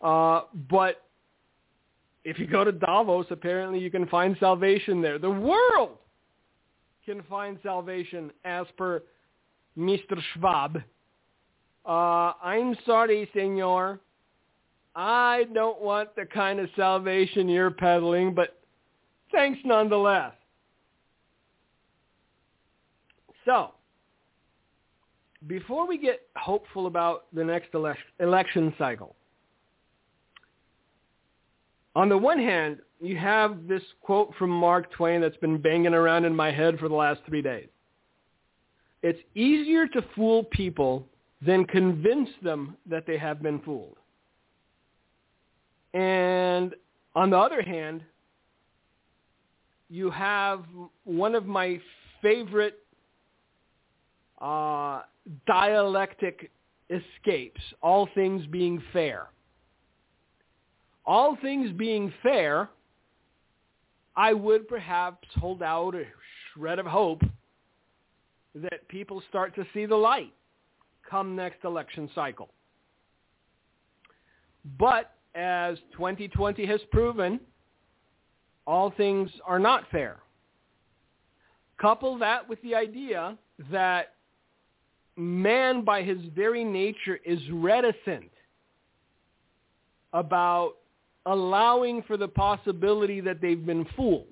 [0.00, 1.02] Uh, but
[2.24, 5.18] if you go to Davos, apparently you can find salvation there.
[5.18, 5.98] The world
[7.04, 9.02] can find salvation as per
[9.78, 10.20] Mr.
[10.34, 10.82] Schwab.
[11.84, 14.00] Uh, I'm sorry, senor.
[14.94, 18.60] I don't want the kind of salvation you're peddling, but
[19.32, 20.32] thanks nonetheless.
[23.44, 23.72] So,
[25.46, 29.16] before we get hopeful about the next ele- election cycle,
[31.96, 36.24] on the one hand, you have this quote from Mark Twain that's been banging around
[36.24, 37.68] in my head for the last three days.
[39.02, 41.06] It's easier to fool people
[41.44, 43.96] than convince them that they have been fooled.
[45.92, 46.74] And
[47.14, 48.02] on the other hand,
[49.90, 50.64] you have
[51.04, 51.80] one of my
[52.22, 52.78] favorite
[54.40, 55.02] uh,
[55.46, 56.50] dialectic
[56.88, 59.28] escapes, all things being fair
[61.04, 62.70] all things being fair,
[64.16, 66.04] I would perhaps hold out a
[66.54, 67.22] shred of hope
[68.54, 70.32] that people start to see the light
[71.08, 72.50] come next election cycle.
[74.78, 77.40] But as 2020 has proven,
[78.66, 80.18] all things are not fair.
[81.80, 83.36] Couple that with the idea
[83.70, 84.14] that
[85.16, 88.30] man by his very nature is reticent
[90.12, 90.74] about
[91.26, 94.26] allowing for the possibility that they've been fooled.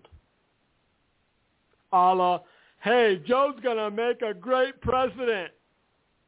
[1.93, 2.41] A la,
[2.81, 5.53] hey, Joe's going to make a great president.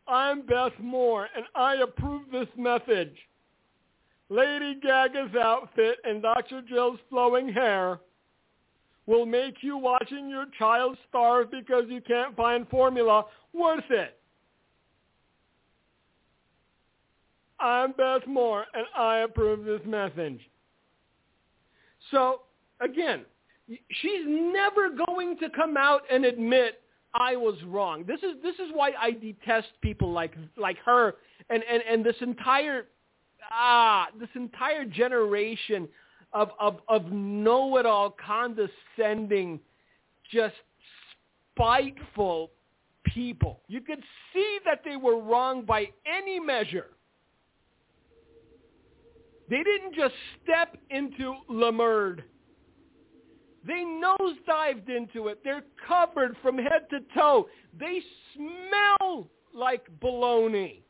[0.06, 3.16] I'm Beth Moore, and I approve this message.
[4.28, 6.62] Lady Gaga's outfit and Dr.
[6.62, 8.00] Jill's flowing hair
[9.06, 14.18] will make you watching your child starve because you can't find formula worth it.
[17.60, 20.40] I'm Beth Moore, and I approve this message.
[22.10, 22.42] So
[22.80, 23.24] again,
[23.68, 26.80] she's never going to come out and admit
[27.14, 28.04] I was wrong.
[28.06, 31.14] This is this is why I detest people like like her
[31.50, 32.86] and and and this entire
[33.50, 35.88] ah this entire generation
[36.32, 39.60] of of of know-it-all condescending
[40.30, 40.54] just
[41.54, 42.50] spiteful
[43.04, 43.60] people.
[43.68, 44.02] You could
[44.32, 46.86] see that they were wrong by any measure.
[49.50, 52.22] They didn't just step into Lemerd.
[53.66, 55.40] They nosedived into it.
[55.44, 57.48] They're covered from head to toe.
[57.78, 58.00] They
[58.34, 60.80] smell like baloney,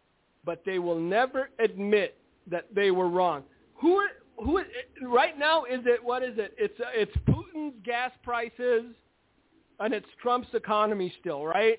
[0.44, 2.18] but they will never admit
[2.50, 3.42] that they were wrong.
[3.74, 4.02] Who
[4.38, 4.62] who
[5.02, 6.54] right now is it what is it?
[6.58, 8.84] It's uh, it's Putin's gas prices
[9.80, 11.78] and it's Trump's economy still, right?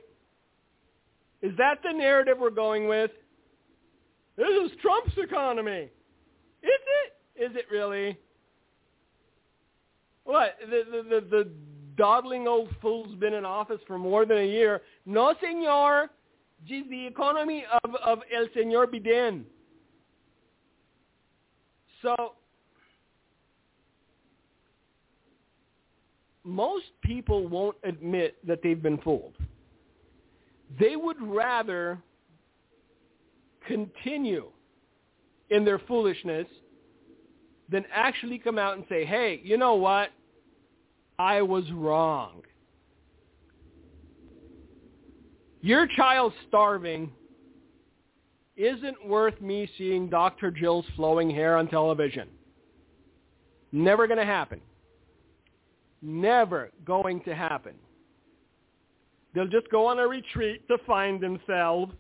[1.42, 3.12] Is that the narrative we're going with?
[4.38, 5.90] This is Trump's economy.
[6.62, 7.44] Is it?
[7.44, 8.18] Is it really?
[10.24, 10.56] What?
[10.70, 11.50] The, the, the, the
[11.98, 14.82] dawdling old fool's been in office for more than a year.
[15.06, 16.10] No, senor.
[16.66, 19.44] It's the economy of, of El Senor Biden.
[22.02, 22.34] So,
[26.44, 29.36] most people won't admit that they've been fooled.
[30.80, 32.00] They would rather
[33.68, 34.48] continue
[35.50, 36.48] in their foolishness
[37.70, 40.10] than actually come out and say, hey, you know what?
[41.18, 42.42] I was wrong.
[45.62, 47.12] Your child starving
[48.58, 50.52] isn't worth me seeing Dr.
[50.52, 52.28] Jill's flowing hair on television.
[53.72, 54.62] Never going to happen.
[56.02, 57.74] Never going to happen.
[59.34, 61.94] They'll just go on a retreat to find themselves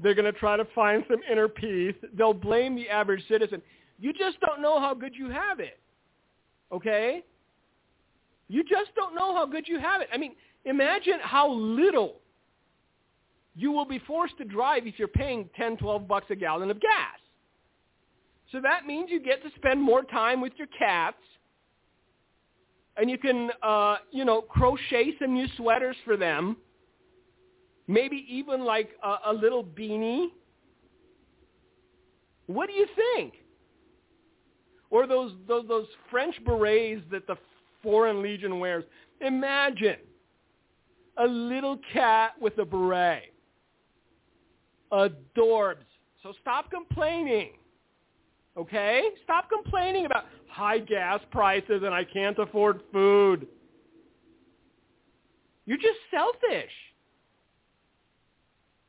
[0.00, 1.94] They're going to try to find some inner peace.
[2.16, 3.62] They'll blame the average citizen.
[3.98, 5.78] You just don't know how good you have it.
[6.70, 7.22] Okay?
[8.48, 10.08] You just don't know how good you have it.
[10.12, 10.34] I mean,
[10.64, 12.16] imagine how little
[13.54, 16.80] you will be forced to drive if you're paying 10, 12 bucks a gallon of
[16.80, 17.18] gas.
[18.52, 21.16] So that means you get to spend more time with your cats
[22.96, 26.56] and you can, uh, you know, crochet some new sweaters for them.
[27.88, 30.28] Maybe even like a, a little beanie.
[32.46, 33.34] What do you think?
[34.90, 37.36] Or those, those those French berets that the
[37.82, 38.84] Foreign Legion wears.
[39.20, 39.96] Imagine
[41.16, 43.32] a little cat with a beret.
[44.92, 45.86] Adorbs.
[46.22, 47.52] So stop complaining.
[48.56, 49.02] Okay?
[49.24, 53.46] Stop complaining about high gas prices and I can't afford food.
[55.66, 56.70] You're just selfish.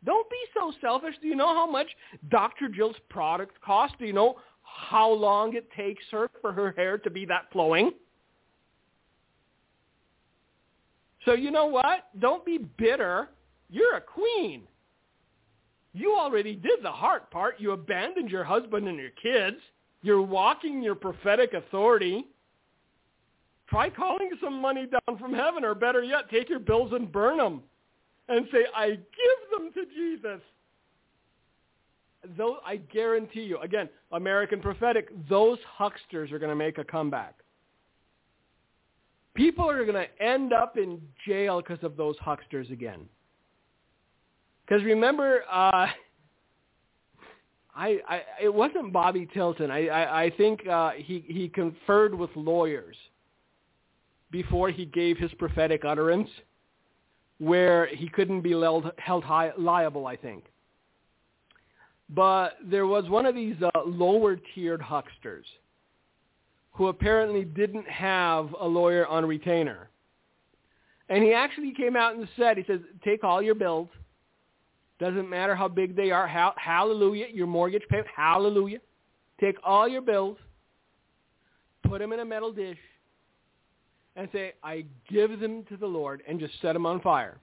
[0.06, 1.16] Don't be so selfish.
[1.22, 1.88] Do you know how much
[2.30, 2.70] Dr.
[2.70, 3.96] Jill's product costs?
[4.00, 7.92] Do you know how long it takes her for her hair to be that flowing?
[11.26, 12.08] So you know what?
[12.20, 13.30] Don't be bitter.
[13.70, 14.64] You're a queen.
[15.94, 17.56] You already did the heart part.
[17.60, 19.58] You abandoned your husband and your kids.
[20.04, 22.28] You're walking your prophetic authority.
[23.68, 27.38] Try calling some money down from heaven, or better yet, take your bills and burn
[27.38, 27.64] them
[28.30, 30.42] and say, I give them to Jesus.
[32.38, 37.36] Though I guarantee you, again, American prophetic, those hucksters are going to make a comeback.
[39.34, 43.08] People are going to end up in jail because of those hucksters again.
[44.66, 45.88] Because remember, uh,
[47.78, 49.70] I, I it wasn't Bobby Tilton.
[49.70, 52.98] I I, I think uh, he he conferred with lawyers
[54.32, 56.30] before he gave his prophetic utterance,
[57.40, 60.08] where he couldn't be held held high, liable.
[60.08, 60.46] I think.
[62.10, 65.46] But there was one of these uh, lower tiered hucksters
[66.72, 69.90] who apparently didn't have a lawyer on retainer.
[71.10, 73.90] And he actually came out and said, he says, take all your bills,
[75.00, 76.28] doesn't matter how big they are.
[76.28, 77.28] hallelujah.
[77.34, 78.08] Your mortgage payment.
[78.16, 78.80] Hallelujah.
[79.40, 80.38] Take all your bills,
[81.88, 82.78] put them in a metal dish,
[84.18, 87.38] and say, I give them to the Lord, and just set them on fire.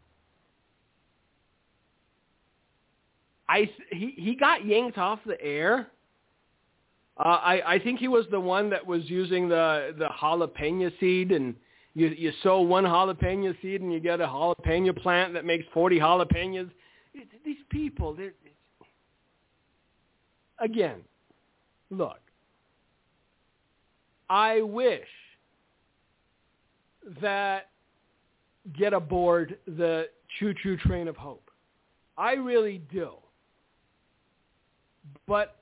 [3.49, 5.89] I, he, he got yanked off the air.
[7.17, 11.31] Uh, I, I think he was the one that was using the, the jalapeno seed,
[11.31, 11.55] and
[11.95, 16.01] you, you sow one jalapeno seed, and you get a jalapeno plant that makes 40
[16.01, 16.71] jalapenos
[17.45, 18.33] these people, they're,
[20.59, 21.01] again,
[21.91, 22.19] look,
[24.29, 25.07] I wish
[27.21, 27.71] that
[28.79, 31.51] get aboard the choo-choo train of hope.
[32.17, 33.11] I really do.
[35.27, 35.57] But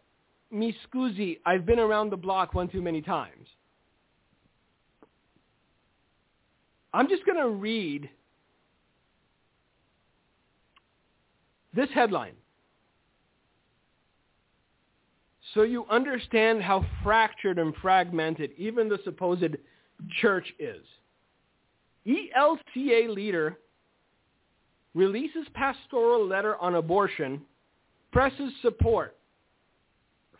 [0.51, 3.49] mi scusi, I've been around the block one too many times.
[6.95, 8.11] I'm just going to read
[11.74, 12.34] This headline.
[15.55, 19.57] So you understand how fractured and fragmented even the supposed
[20.20, 20.82] church is.
[22.07, 23.59] ELCA leader
[24.94, 27.40] releases pastoral letter on abortion,
[28.12, 29.16] presses support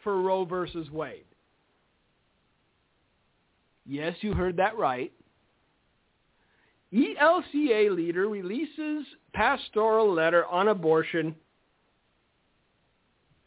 [0.03, 1.25] for Roe versus Wade.
[3.87, 5.13] Yes, you heard that right.
[6.93, 11.35] ELCA leader releases pastoral letter on abortion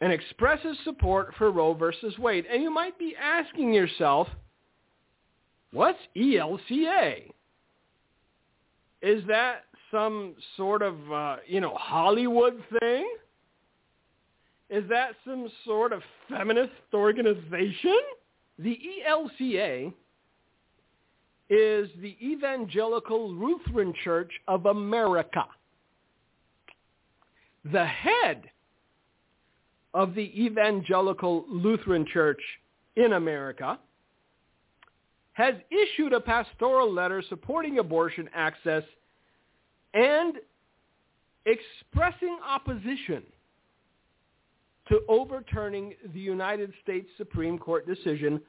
[0.02, 2.46] and expresses support for Roe versus Wade.
[2.52, 4.28] And you might be asking yourself,
[5.72, 7.32] what's ELCA?
[9.06, 13.08] Is that some sort of, uh, you know, Hollywood thing?
[14.72, 18.00] Is that some sort of feminist organization?
[18.58, 19.94] The ELCA
[21.52, 25.46] is the Evangelical Lutheran Church of America.
[27.72, 28.50] The head
[29.94, 32.42] of the Evangelical Lutheran Church
[32.96, 33.78] in America
[35.36, 38.84] has issued a pastoral letter supporting abortion access
[39.94, 40.36] and
[41.46, 43.22] expressing opposition
[44.88, 48.42] to overturning the United States Supreme Court decision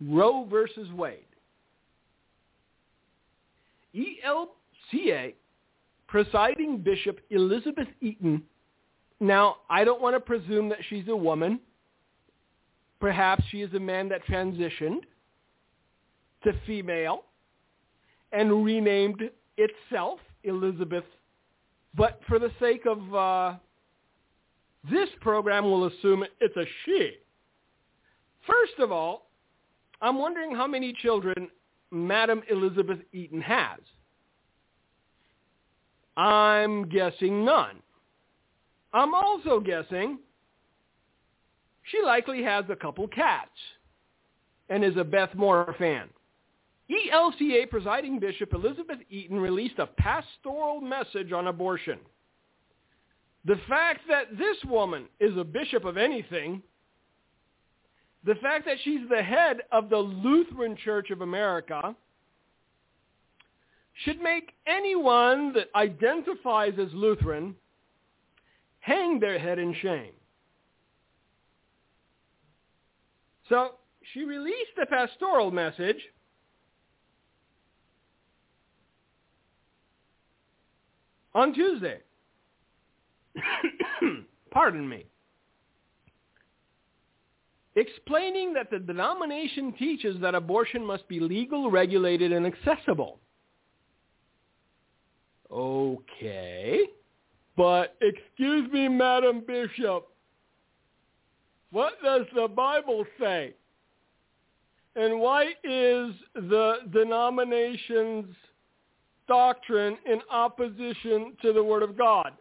[0.00, 1.24] Roe versus Wade.
[3.96, 5.34] ELCA
[6.06, 8.44] presiding Bishop Elizabeth Eaton.
[9.18, 11.58] Now, I don't want to presume that she's a woman.
[13.00, 15.00] Perhaps she is a man that transitioned
[16.44, 17.24] to female
[18.32, 19.22] and renamed
[19.56, 21.04] itself Elizabeth.
[21.94, 23.56] But for the sake of uh,
[24.90, 27.12] This program we'll assume it's a she.
[28.46, 29.30] First of all,
[30.00, 31.48] I'm wondering how many children
[31.90, 33.80] Madam Elizabeth Eaton has.
[36.16, 37.76] I'm guessing none.
[38.92, 40.18] I'm also guessing
[41.90, 43.50] she likely has a couple cats
[44.68, 46.08] and is a Beth Moore fan.
[46.90, 51.98] ELCA presiding bishop Elizabeth Eaton released a pastoral message on abortion.
[53.44, 56.62] The fact that this woman is a bishop of anything,
[58.24, 61.94] the fact that she's the head of the Lutheran Church of America,
[64.04, 67.54] should make anyone that identifies as Lutheran
[68.80, 70.12] hang their head in shame.
[73.48, 73.72] So
[74.12, 75.98] she released a pastoral message
[81.38, 81.98] on Tuesday.
[84.50, 85.06] Pardon me.
[87.76, 93.20] Explaining that the denomination teaches that abortion must be legal, regulated, and accessible.
[95.50, 96.80] Okay.
[97.56, 100.08] But excuse me, Madam Bishop,
[101.70, 103.54] what does the Bible say?
[104.96, 108.34] And why is the denomination's
[109.28, 112.32] doctrine in opposition to the Word of God?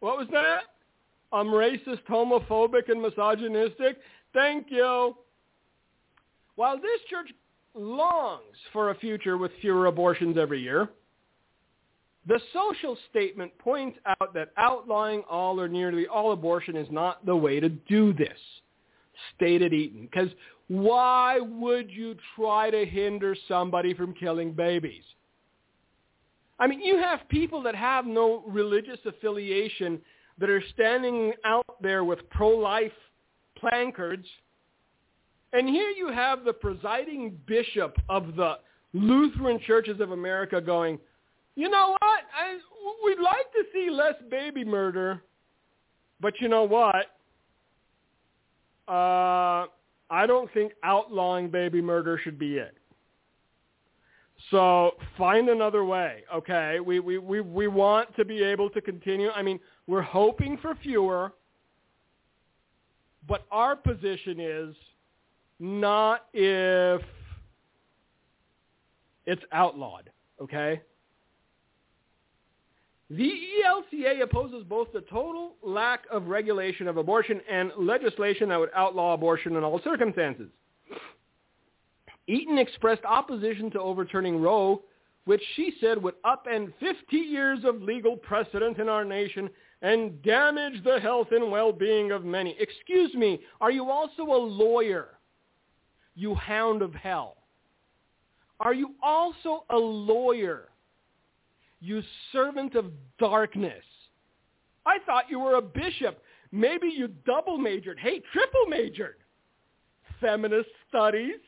[0.00, 0.62] What was that?
[1.32, 3.98] I'm racist, homophobic, and misogynistic?
[4.32, 5.16] Thank you.
[6.56, 7.30] While this church
[7.74, 10.90] longs for a future with fewer abortions every year,
[12.26, 17.36] the social statement points out that outlawing all or nearly all abortion is not the
[17.36, 18.38] way to do this,
[19.36, 20.08] stated Eaton.
[20.10, 20.28] Because
[20.68, 25.04] why would you try to hinder somebody from killing babies?
[26.58, 30.00] I mean, you have people that have no religious affiliation
[30.38, 32.92] that are standing out there with pro-life
[33.58, 34.26] placards.
[35.52, 38.58] And here you have the presiding bishop of the
[38.92, 40.98] Lutheran Churches of America going,
[41.56, 42.20] you know what?
[42.36, 42.58] I,
[43.04, 45.22] we'd like to see less baby murder,
[46.20, 47.06] but you know what?
[48.92, 49.66] Uh,
[50.10, 52.76] I don't think outlawing baby murder should be it.
[54.50, 56.78] So find another way, okay?
[56.80, 59.30] We, we, we, we want to be able to continue.
[59.30, 61.32] I mean, we're hoping for fewer,
[63.26, 64.74] but our position is
[65.58, 67.00] not if
[69.24, 70.82] it's outlawed, okay?
[73.16, 73.32] The
[73.64, 79.14] ELCA opposes both the total lack of regulation of abortion and legislation that would outlaw
[79.14, 80.48] abortion in all circumstances.
[82.26, 84.82] Eaton expressed opposition to overturning Roe,
[85.26, 89.48] which she said would upend 50 years of legal precedent in our nation
[89.82, 92.56] and damage the health and well-being of many.
[92.58, 95.10] Excuse me, are you also a lawyer,
[96.16, 97.36] you hound of hell?
[98.58, 100.70] Are you also a lawyer?
[101.84, 102.86] You servant of
[103.18, 103.84] darkness.
[104.86, 106.22] I thought you were a bishop.
[106.50, 107.98] Maybe you double majored.
[107.98, 109.16] Hey, triple majored.
[110.20, 111.40] Feminist studies,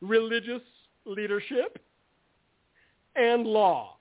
[0.00, 0.62] religious
[1.04, 1.78] leadership,
[3.14, 3.98] and law.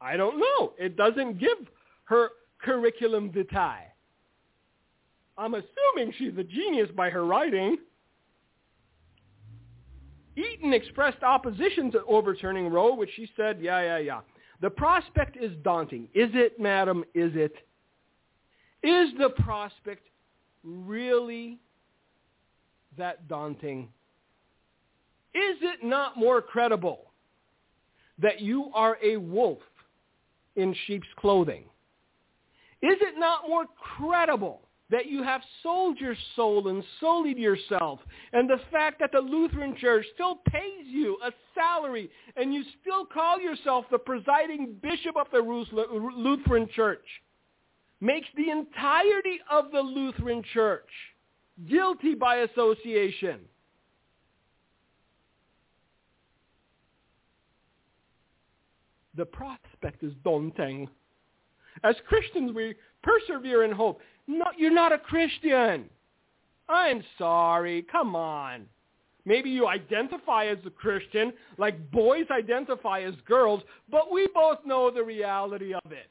[0.00, 0.72] I don't know.
[0.78, 1.58] It doesn't give
[2.04, 2.30] her
[2.60, 3.84] curriculum vitae.
[5.38, 7.78] I'm assuming she's a genius by her writing.
[10.36, 14.20] Eaton expressed opposition to overturning Roe, which she said, yeah, yeah, yeah.
[14.60, 16.08] The prospect is daunting.
[16.14, 17.04] Is it, madam?
[17.14, 17.54] Is it?
[18.82, 20.08] Is the prospect
[20.62, 21.58] really
[22.96, 23.88] that daunting?
[25.34, 27.10] Is it not more credible
[28.18, 29.58] that you are a wolf
[30.56, 31.64] in sheep's clothing?
[32.82, 33.64] Is it not more
[33.96, 34.60] credible
[34.94, 37.98] that you have sold your soul and sullied yourself,
[38.32, 43.04] and the fact that the Lutheran Church still pays you a salary, and you still
[43.04, 45.40] call yourself the presiding bishop of the
[46.16, 47.04] Lutheran Church,
[48.00, 50.88] makes the entirety of the Lutheran Church
[51.68, 53.40] guilty by association.
[59.16, 60.88] The prospect is daunting.
[61.82, 64.00] As Christians, we persevere in hope.
[64.26, 65.88] No, you're not a Christian.
[66.68, 67.84] I'm sorry.
[67.90, 68.66] Come on.
[69.26, 74.90] Maybe you identify as a Christian like boys identify as girls, but we both know
[74.90, 76.10] the reality of it.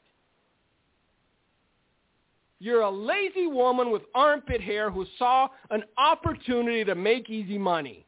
[2.58, 8.06] You're a lazy woman with armpit hair who saw an opportunity to make easy money.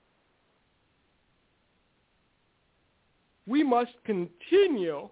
[3.47, 5.09] We must continue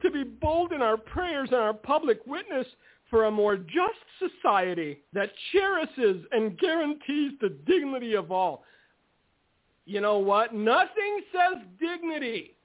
[0.00, 2.66] to be bold in our prayers and our public witness
[3.12, 8.64] for a more just society that cherishes and guarantees the dignity of all.
[9.84, 10.54] You know what?
[10.54, 12.56] Nothing says dignity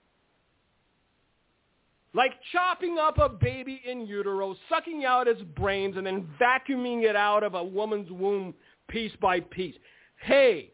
[2.14, 7.16] like chopping up a baby in utero, sucking out its brains, and then vacuuming it
[7.16, 8.56] out of a woman's womb
[8.88, 9.76] piece by piece.
[10.24, 10.72] Hey,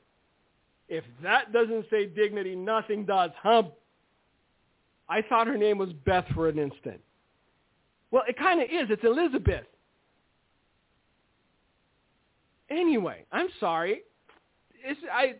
[0.87, 3.63] if that doesn't say dignity, nothing does, huh?
[5.09, 7.01] I thought her name was Beth for an instant.
[8.13, 8.91] Well, it kind of is.
[8.91, 9.65] It's Elizabeth.
[12.69, 14.01] Anyway, I'm sorry.
[14.85, 15.33] It's, I,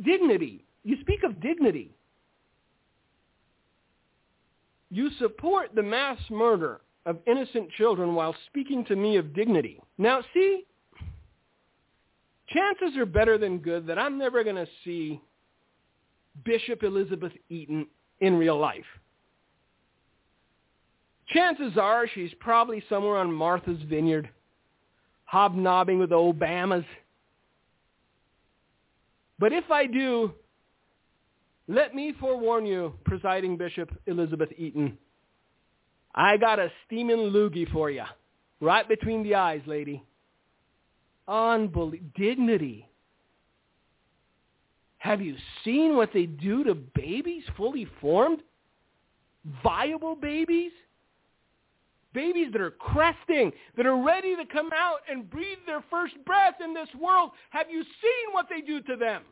[0.00, 0.64] dignity.
[0.84, 1.96] You speak of dignity.
[4.90, 9.80] You support the mass murder of innocent children while speaking to me of dignity.
[9.98, 10.66] Now, see,
[12.50, 15.20] chances are better than good that I'm never going to see
[16.44, 17.88] Bishop Elizabeth Eaton
[18.20, 18.84] in real life.
[21.28, 24.28] Chances are she's probably somewhere on Martha's Vineyard,
[25.24, 26.84] hobnobbing with the Obamas.
[29.38, 30.32] But if I do,
[31.66, 34.98] let me forewarn you, presiding Bishop Elizabeth Eaton.
[36.14, 38.04] I got a steaming loogie for you,
[38.60, 40.04] right between the eyes, lady.
[41.26, 42.10] Unbelievable.
[42.16, 42.86] Dignity.
[44.98, 48.40] Have you seen what they do to babies fully formed?
[49.62, 50.72] Viable babies?
[52.14, 56.54] Babies that are cresting, that are ready to come out and breathe their first breath
[56.62, 57.32] in this world.
[57.50, 59.22] Have you seen what they do to them?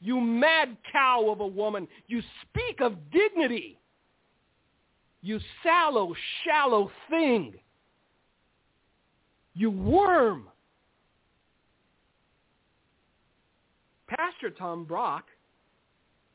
[0.00, 1.86] You mad cow of a woman.
[2.08, 3.78] You speak of dignity.
[5.22, 6.14] You sallow,
[6.44, 7.54] shallow thing.
[9.54, 10.48] You worm.
[14.06, 15.24] Pastor Tom Brock,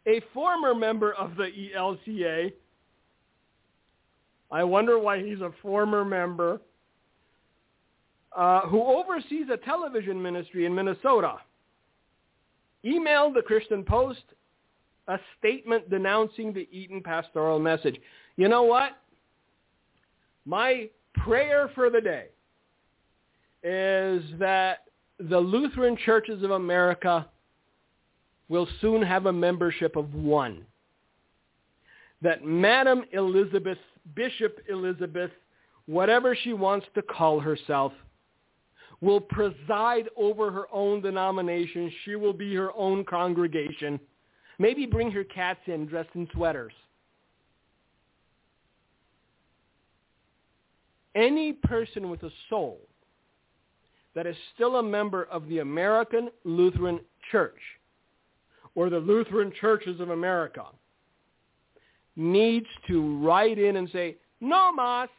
[0.07, 2.51] a former member of the ELCA,
[4.52, 6.60] I wonder why he's a former member,
[8.36, 11.38] uh, who oversees a television ministry in Minnesota
[12.86, 14.24] emailed the Christian Post
[15.08, 17.99] a statement denouncing the Eaton pastoral message.
[18.38, 18.97] You know what?
[20.45, 22.28] My prayer for the day
[23.64, 24.86] is that
[25.20, 27.28] the Lutheran churches of America
[28.47, 30.66] will soon have a membership of one.
[32.22, 33.78] That Madam Elizabeth,
[34.16, 35.32] Bishop Elizabeth,
[35.86, 37.93] whatever she wants to call herself,
[39.02, 41.91] will preside over her own denomination.
[42.06, 43.99] She will be her own congregation.
[44.60, 46.74] Maybe bring her cats in dressed in sweaters.
[51.16, 52.80] Any person with a soul
[54.16, 56.99] that is still a member of the American Lutheran
[57.32, 57.60] Church
[58.76, 60.66] or the Lutheran Churches of America
[62.16, 65.09] needs to write in and say, no, Mas,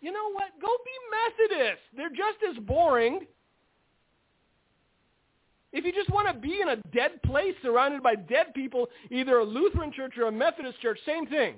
[0.00, 0.50] you know what?
[0.60, 1.82] Go be Methodist.
[1.96, 3.26] They're just as boring.
[5.72, 9.38] If you just want to be in a dead place surrounded by dead people, either
[9.38, 11.54] a Lutheran church or a Methodist church, same thing.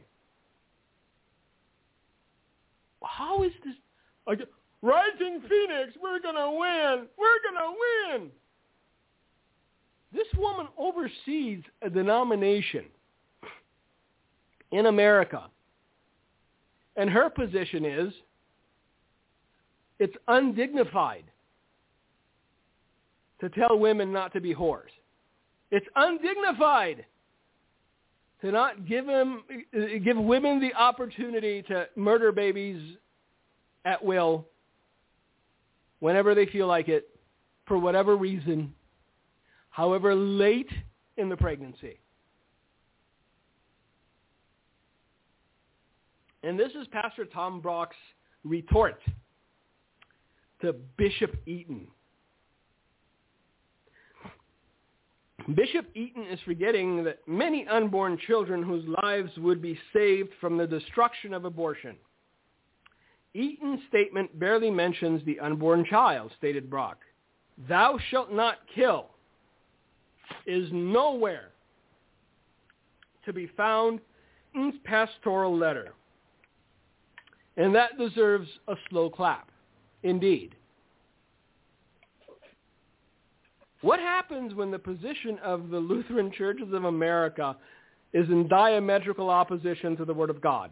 [3.03, 3.75] How is this?
[4.27, 4.41] Like,
[4.83, 7.07] Rising Phoenix, we're going to win.
[7.19, 8.31] We're going to win.
[10.13, 12.85] This woman oversees a denomination
[14.73, 15.45] in America.
[16.97, 18.13] And her position is
[19.99, 21.25] it's undignified
[23.41, 24.91] to tell women not to be whores.
[25.71, 27.05] It's undignified
[28.41, 29.43] to not give them
[30.05, 32.97] give women the opportunity to murder babies
[33.85, 34.47] at will
[36.01, 37.09] whenever they feel like it
[37.67, 38.73] for whatever reason
[39.71, 40.71] however late
[41.17, 41.99] in the pregnancy
[46.43, 47.97] and this is pastor tom brock's
[48.45, 49.01] retort
[50.61, 51.87] to Bishop Eaton.
[55.55, 60.67] Bishop Eaton is forgetting that many unborn children whose lives would be saved from the
[60.67, 61.97] destruction of abortion.
[63.35, 66.99] Eaton's statement barely mentions the unborn child, stated Brock.
[67.69, 69.07] Thou shalt not kill
[70.47, 71.51] is nowhere
[73.25, 74.01] to be found
[74.55, 75.93] in his pastoral letter.
[77.59, 79.51] And that deserves a slow clap.
[80.05, 80.55] Indeed.
[83.81, 87.57] What happens when the position of the Lutheran Churches of America
[88.13, 90.71] is in diametrical opposition to the Word of God?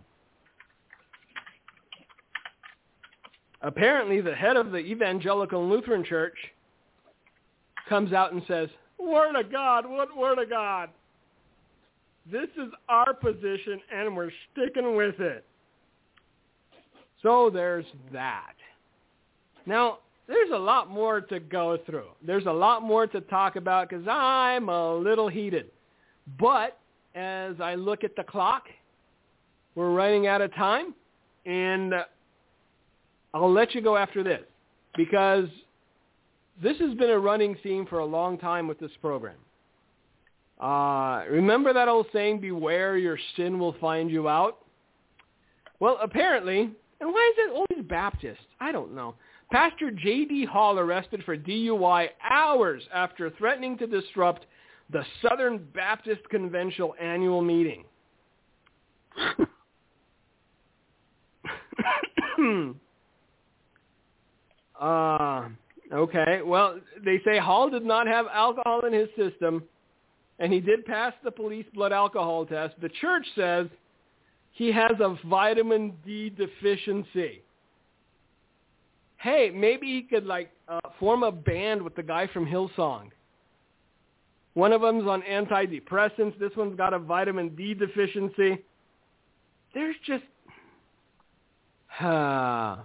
[3.62, 6.36] Apparently, the head of the Evangelical Lutheran Church
[7.88, 8.68] comes out and says,
[8.98, 10.90] Word of God, what Word of God?
[12.30, 15.44] This is our position, and we're sticking with it.
[17.22, 18.54] So there's that.
[19.66, 19.98] Now,
[20.28, 22.08] there's a lot more to go through.
[22.24, 25.70] There's a lot more to talk about because I'm a little heated.
[26.38, 26.78] But
[27.14, 28.64] as I look at the clock,
[29.74, 30.94] we're running out of time,
[31.44, 31.94] and
[33.34, 34.42] I'll let you go after this
[34.96, 35.48] because
[36.62, 39.36] this has been a running theme for a long time with this program.
[40.60, 44.58] Uh, remember that old saying, beware your sin will find you out?
[45.80, 48.40] Well, apparently, and why is it always Baptist?
[48.60, 49.14] I don't know.
[49.52, 50.46] Pastor J.D.
[50.46, 54.46] Hall arrested for DUI hours after threatening to disrupt
[54.90, 57.84] the Southern Baptist Convention annual meeting.
[64.80, 65.48] uh,
[65.92, 69.62] okay, well, they say Hall did not have alcohol in his system,
[70.38, 72.74] and he did pass the police blood alcohol test.
[72.80, 73.66] The church says
[74.56, 77.42] he has a vitamin D deficiency.
[79.18, 83.10] Hey, maybe he could like uh, form a band with the guy from Hillsong.
[84.54, 86.38] One of them's on antidepressants.
[86.38, 88.64] This one's got a vitamin D deficiency.
[89.74, 90.24] There's just,
[92.00, 92.76] uh,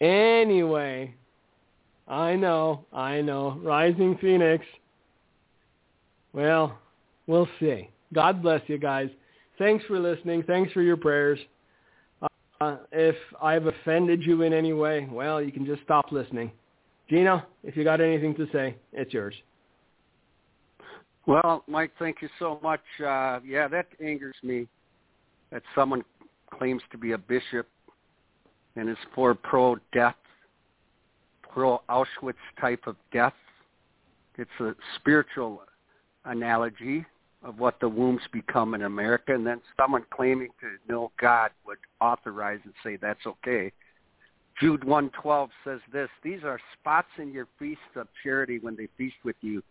[0.02, 1.14] anyway,
[2.06, 4.66] I know, I know, Rising Phoenix.
[6.34, 6.78] Well,
[7.26, 7.88] we'll see.
[8.12, 9.08] God bless you guys.
[9.62, 10.42] Thanks for listening.
[10.42, 11.38] Thanks for your prayers.
[12.60, 16.50] Uh, if I've offended you in any way, well, you can just stop listening.
[17.08, 19.36] Gino, if you got anything to say, it's yours.
[21.26, 22.80] Well, Mike, thank you so much.
[22.98, 24.66] Uh, yeah, that angers me
[25.52, 26.02] that someone
[26.58, 27.68] claims to be a bishop
[28.74, 30.16] and is for pro-death,
[31.52, 33.34] pro-Auschwitz type of death.
[34.36, 35.62] It's a spiritual
[36.24, 37.06] analogy
[37.44, 41.78] of what the wombs become in America, and then someone claiming to know God would
[42.00, 43.72] authorize and say that's okay.
[44.60, 49.16] Jude 112 says this, These are spots in your feast of charity when they feast
[49.24, 49.62] with you.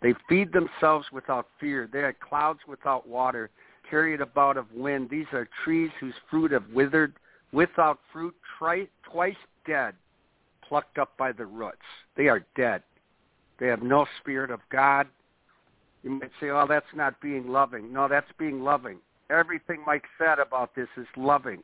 [0.00, 1.88] They feed themselves without fear.
[1.92, 3.50] They are clouds without water,
[3.88, 5.08] carried about of wind.
[5.10, 7.14] These are trees whose fruit have withered,
[7.52, 9.94] without fruit, tri- twice dead,
[10.66, 11.76] plucked up by the roots.
[12.16, 12.82] They are dead.
[13.60, 15.06] They have no spirit of God.
[16.02, 17.92] You might say, oh, that's not being loving.
[17.92, 18.98] No, that's being loving.
[19.30, 21.62] Everything Mike said about this is loving.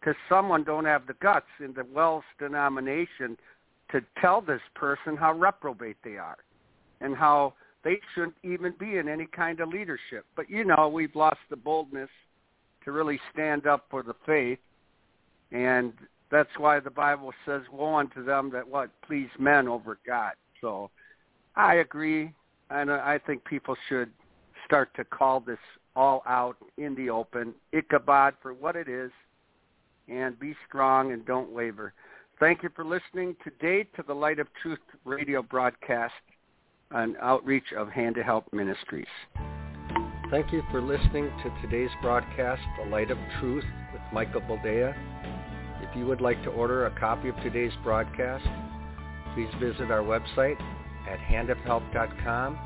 [0.00, 3.36] Because someone don't have the guts in the Welsh denomination
[3.92, 6.38] to tell this person how reprobate they are
[7.00, 10.26] and how they shouldn't even be in any kind of leadership.
[10.34, 12.10] But, you know, we've lost the boldness
[12.84, 14.58] to really stand up for the faith.
[15.52, 15.92] And
[16.30, 20.32] that's why the Bible says, woe unto them that what please men over God.
[20.60, 20.90] So
[21.54, 22.32] I agree
[22.70, 24.10] and I think people should
[24.64, 25.58] start to call this
[25.94, 29.10] all out in the open, Ichabod for what it is,
[30.08, 31.92] and be strong and don't waver.
[32.38, 36.12] Thank you for listening today to the Light of Truth radio broadcast,
[36.90, 39.06] an outreach of Hand of Help Ministries.
[40.30, 44.94] Thank you for listening to today's broadcast, The Light of Truth with Michael Boldea.
[45.82, 48.44] If you would like to order a copy of today's broadcast,
[49.34, 50.60] please visit our website
[51.08, 52.58] at handofhelp.com.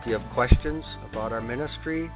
[0.00, 2.10] If you have questions about our ministry,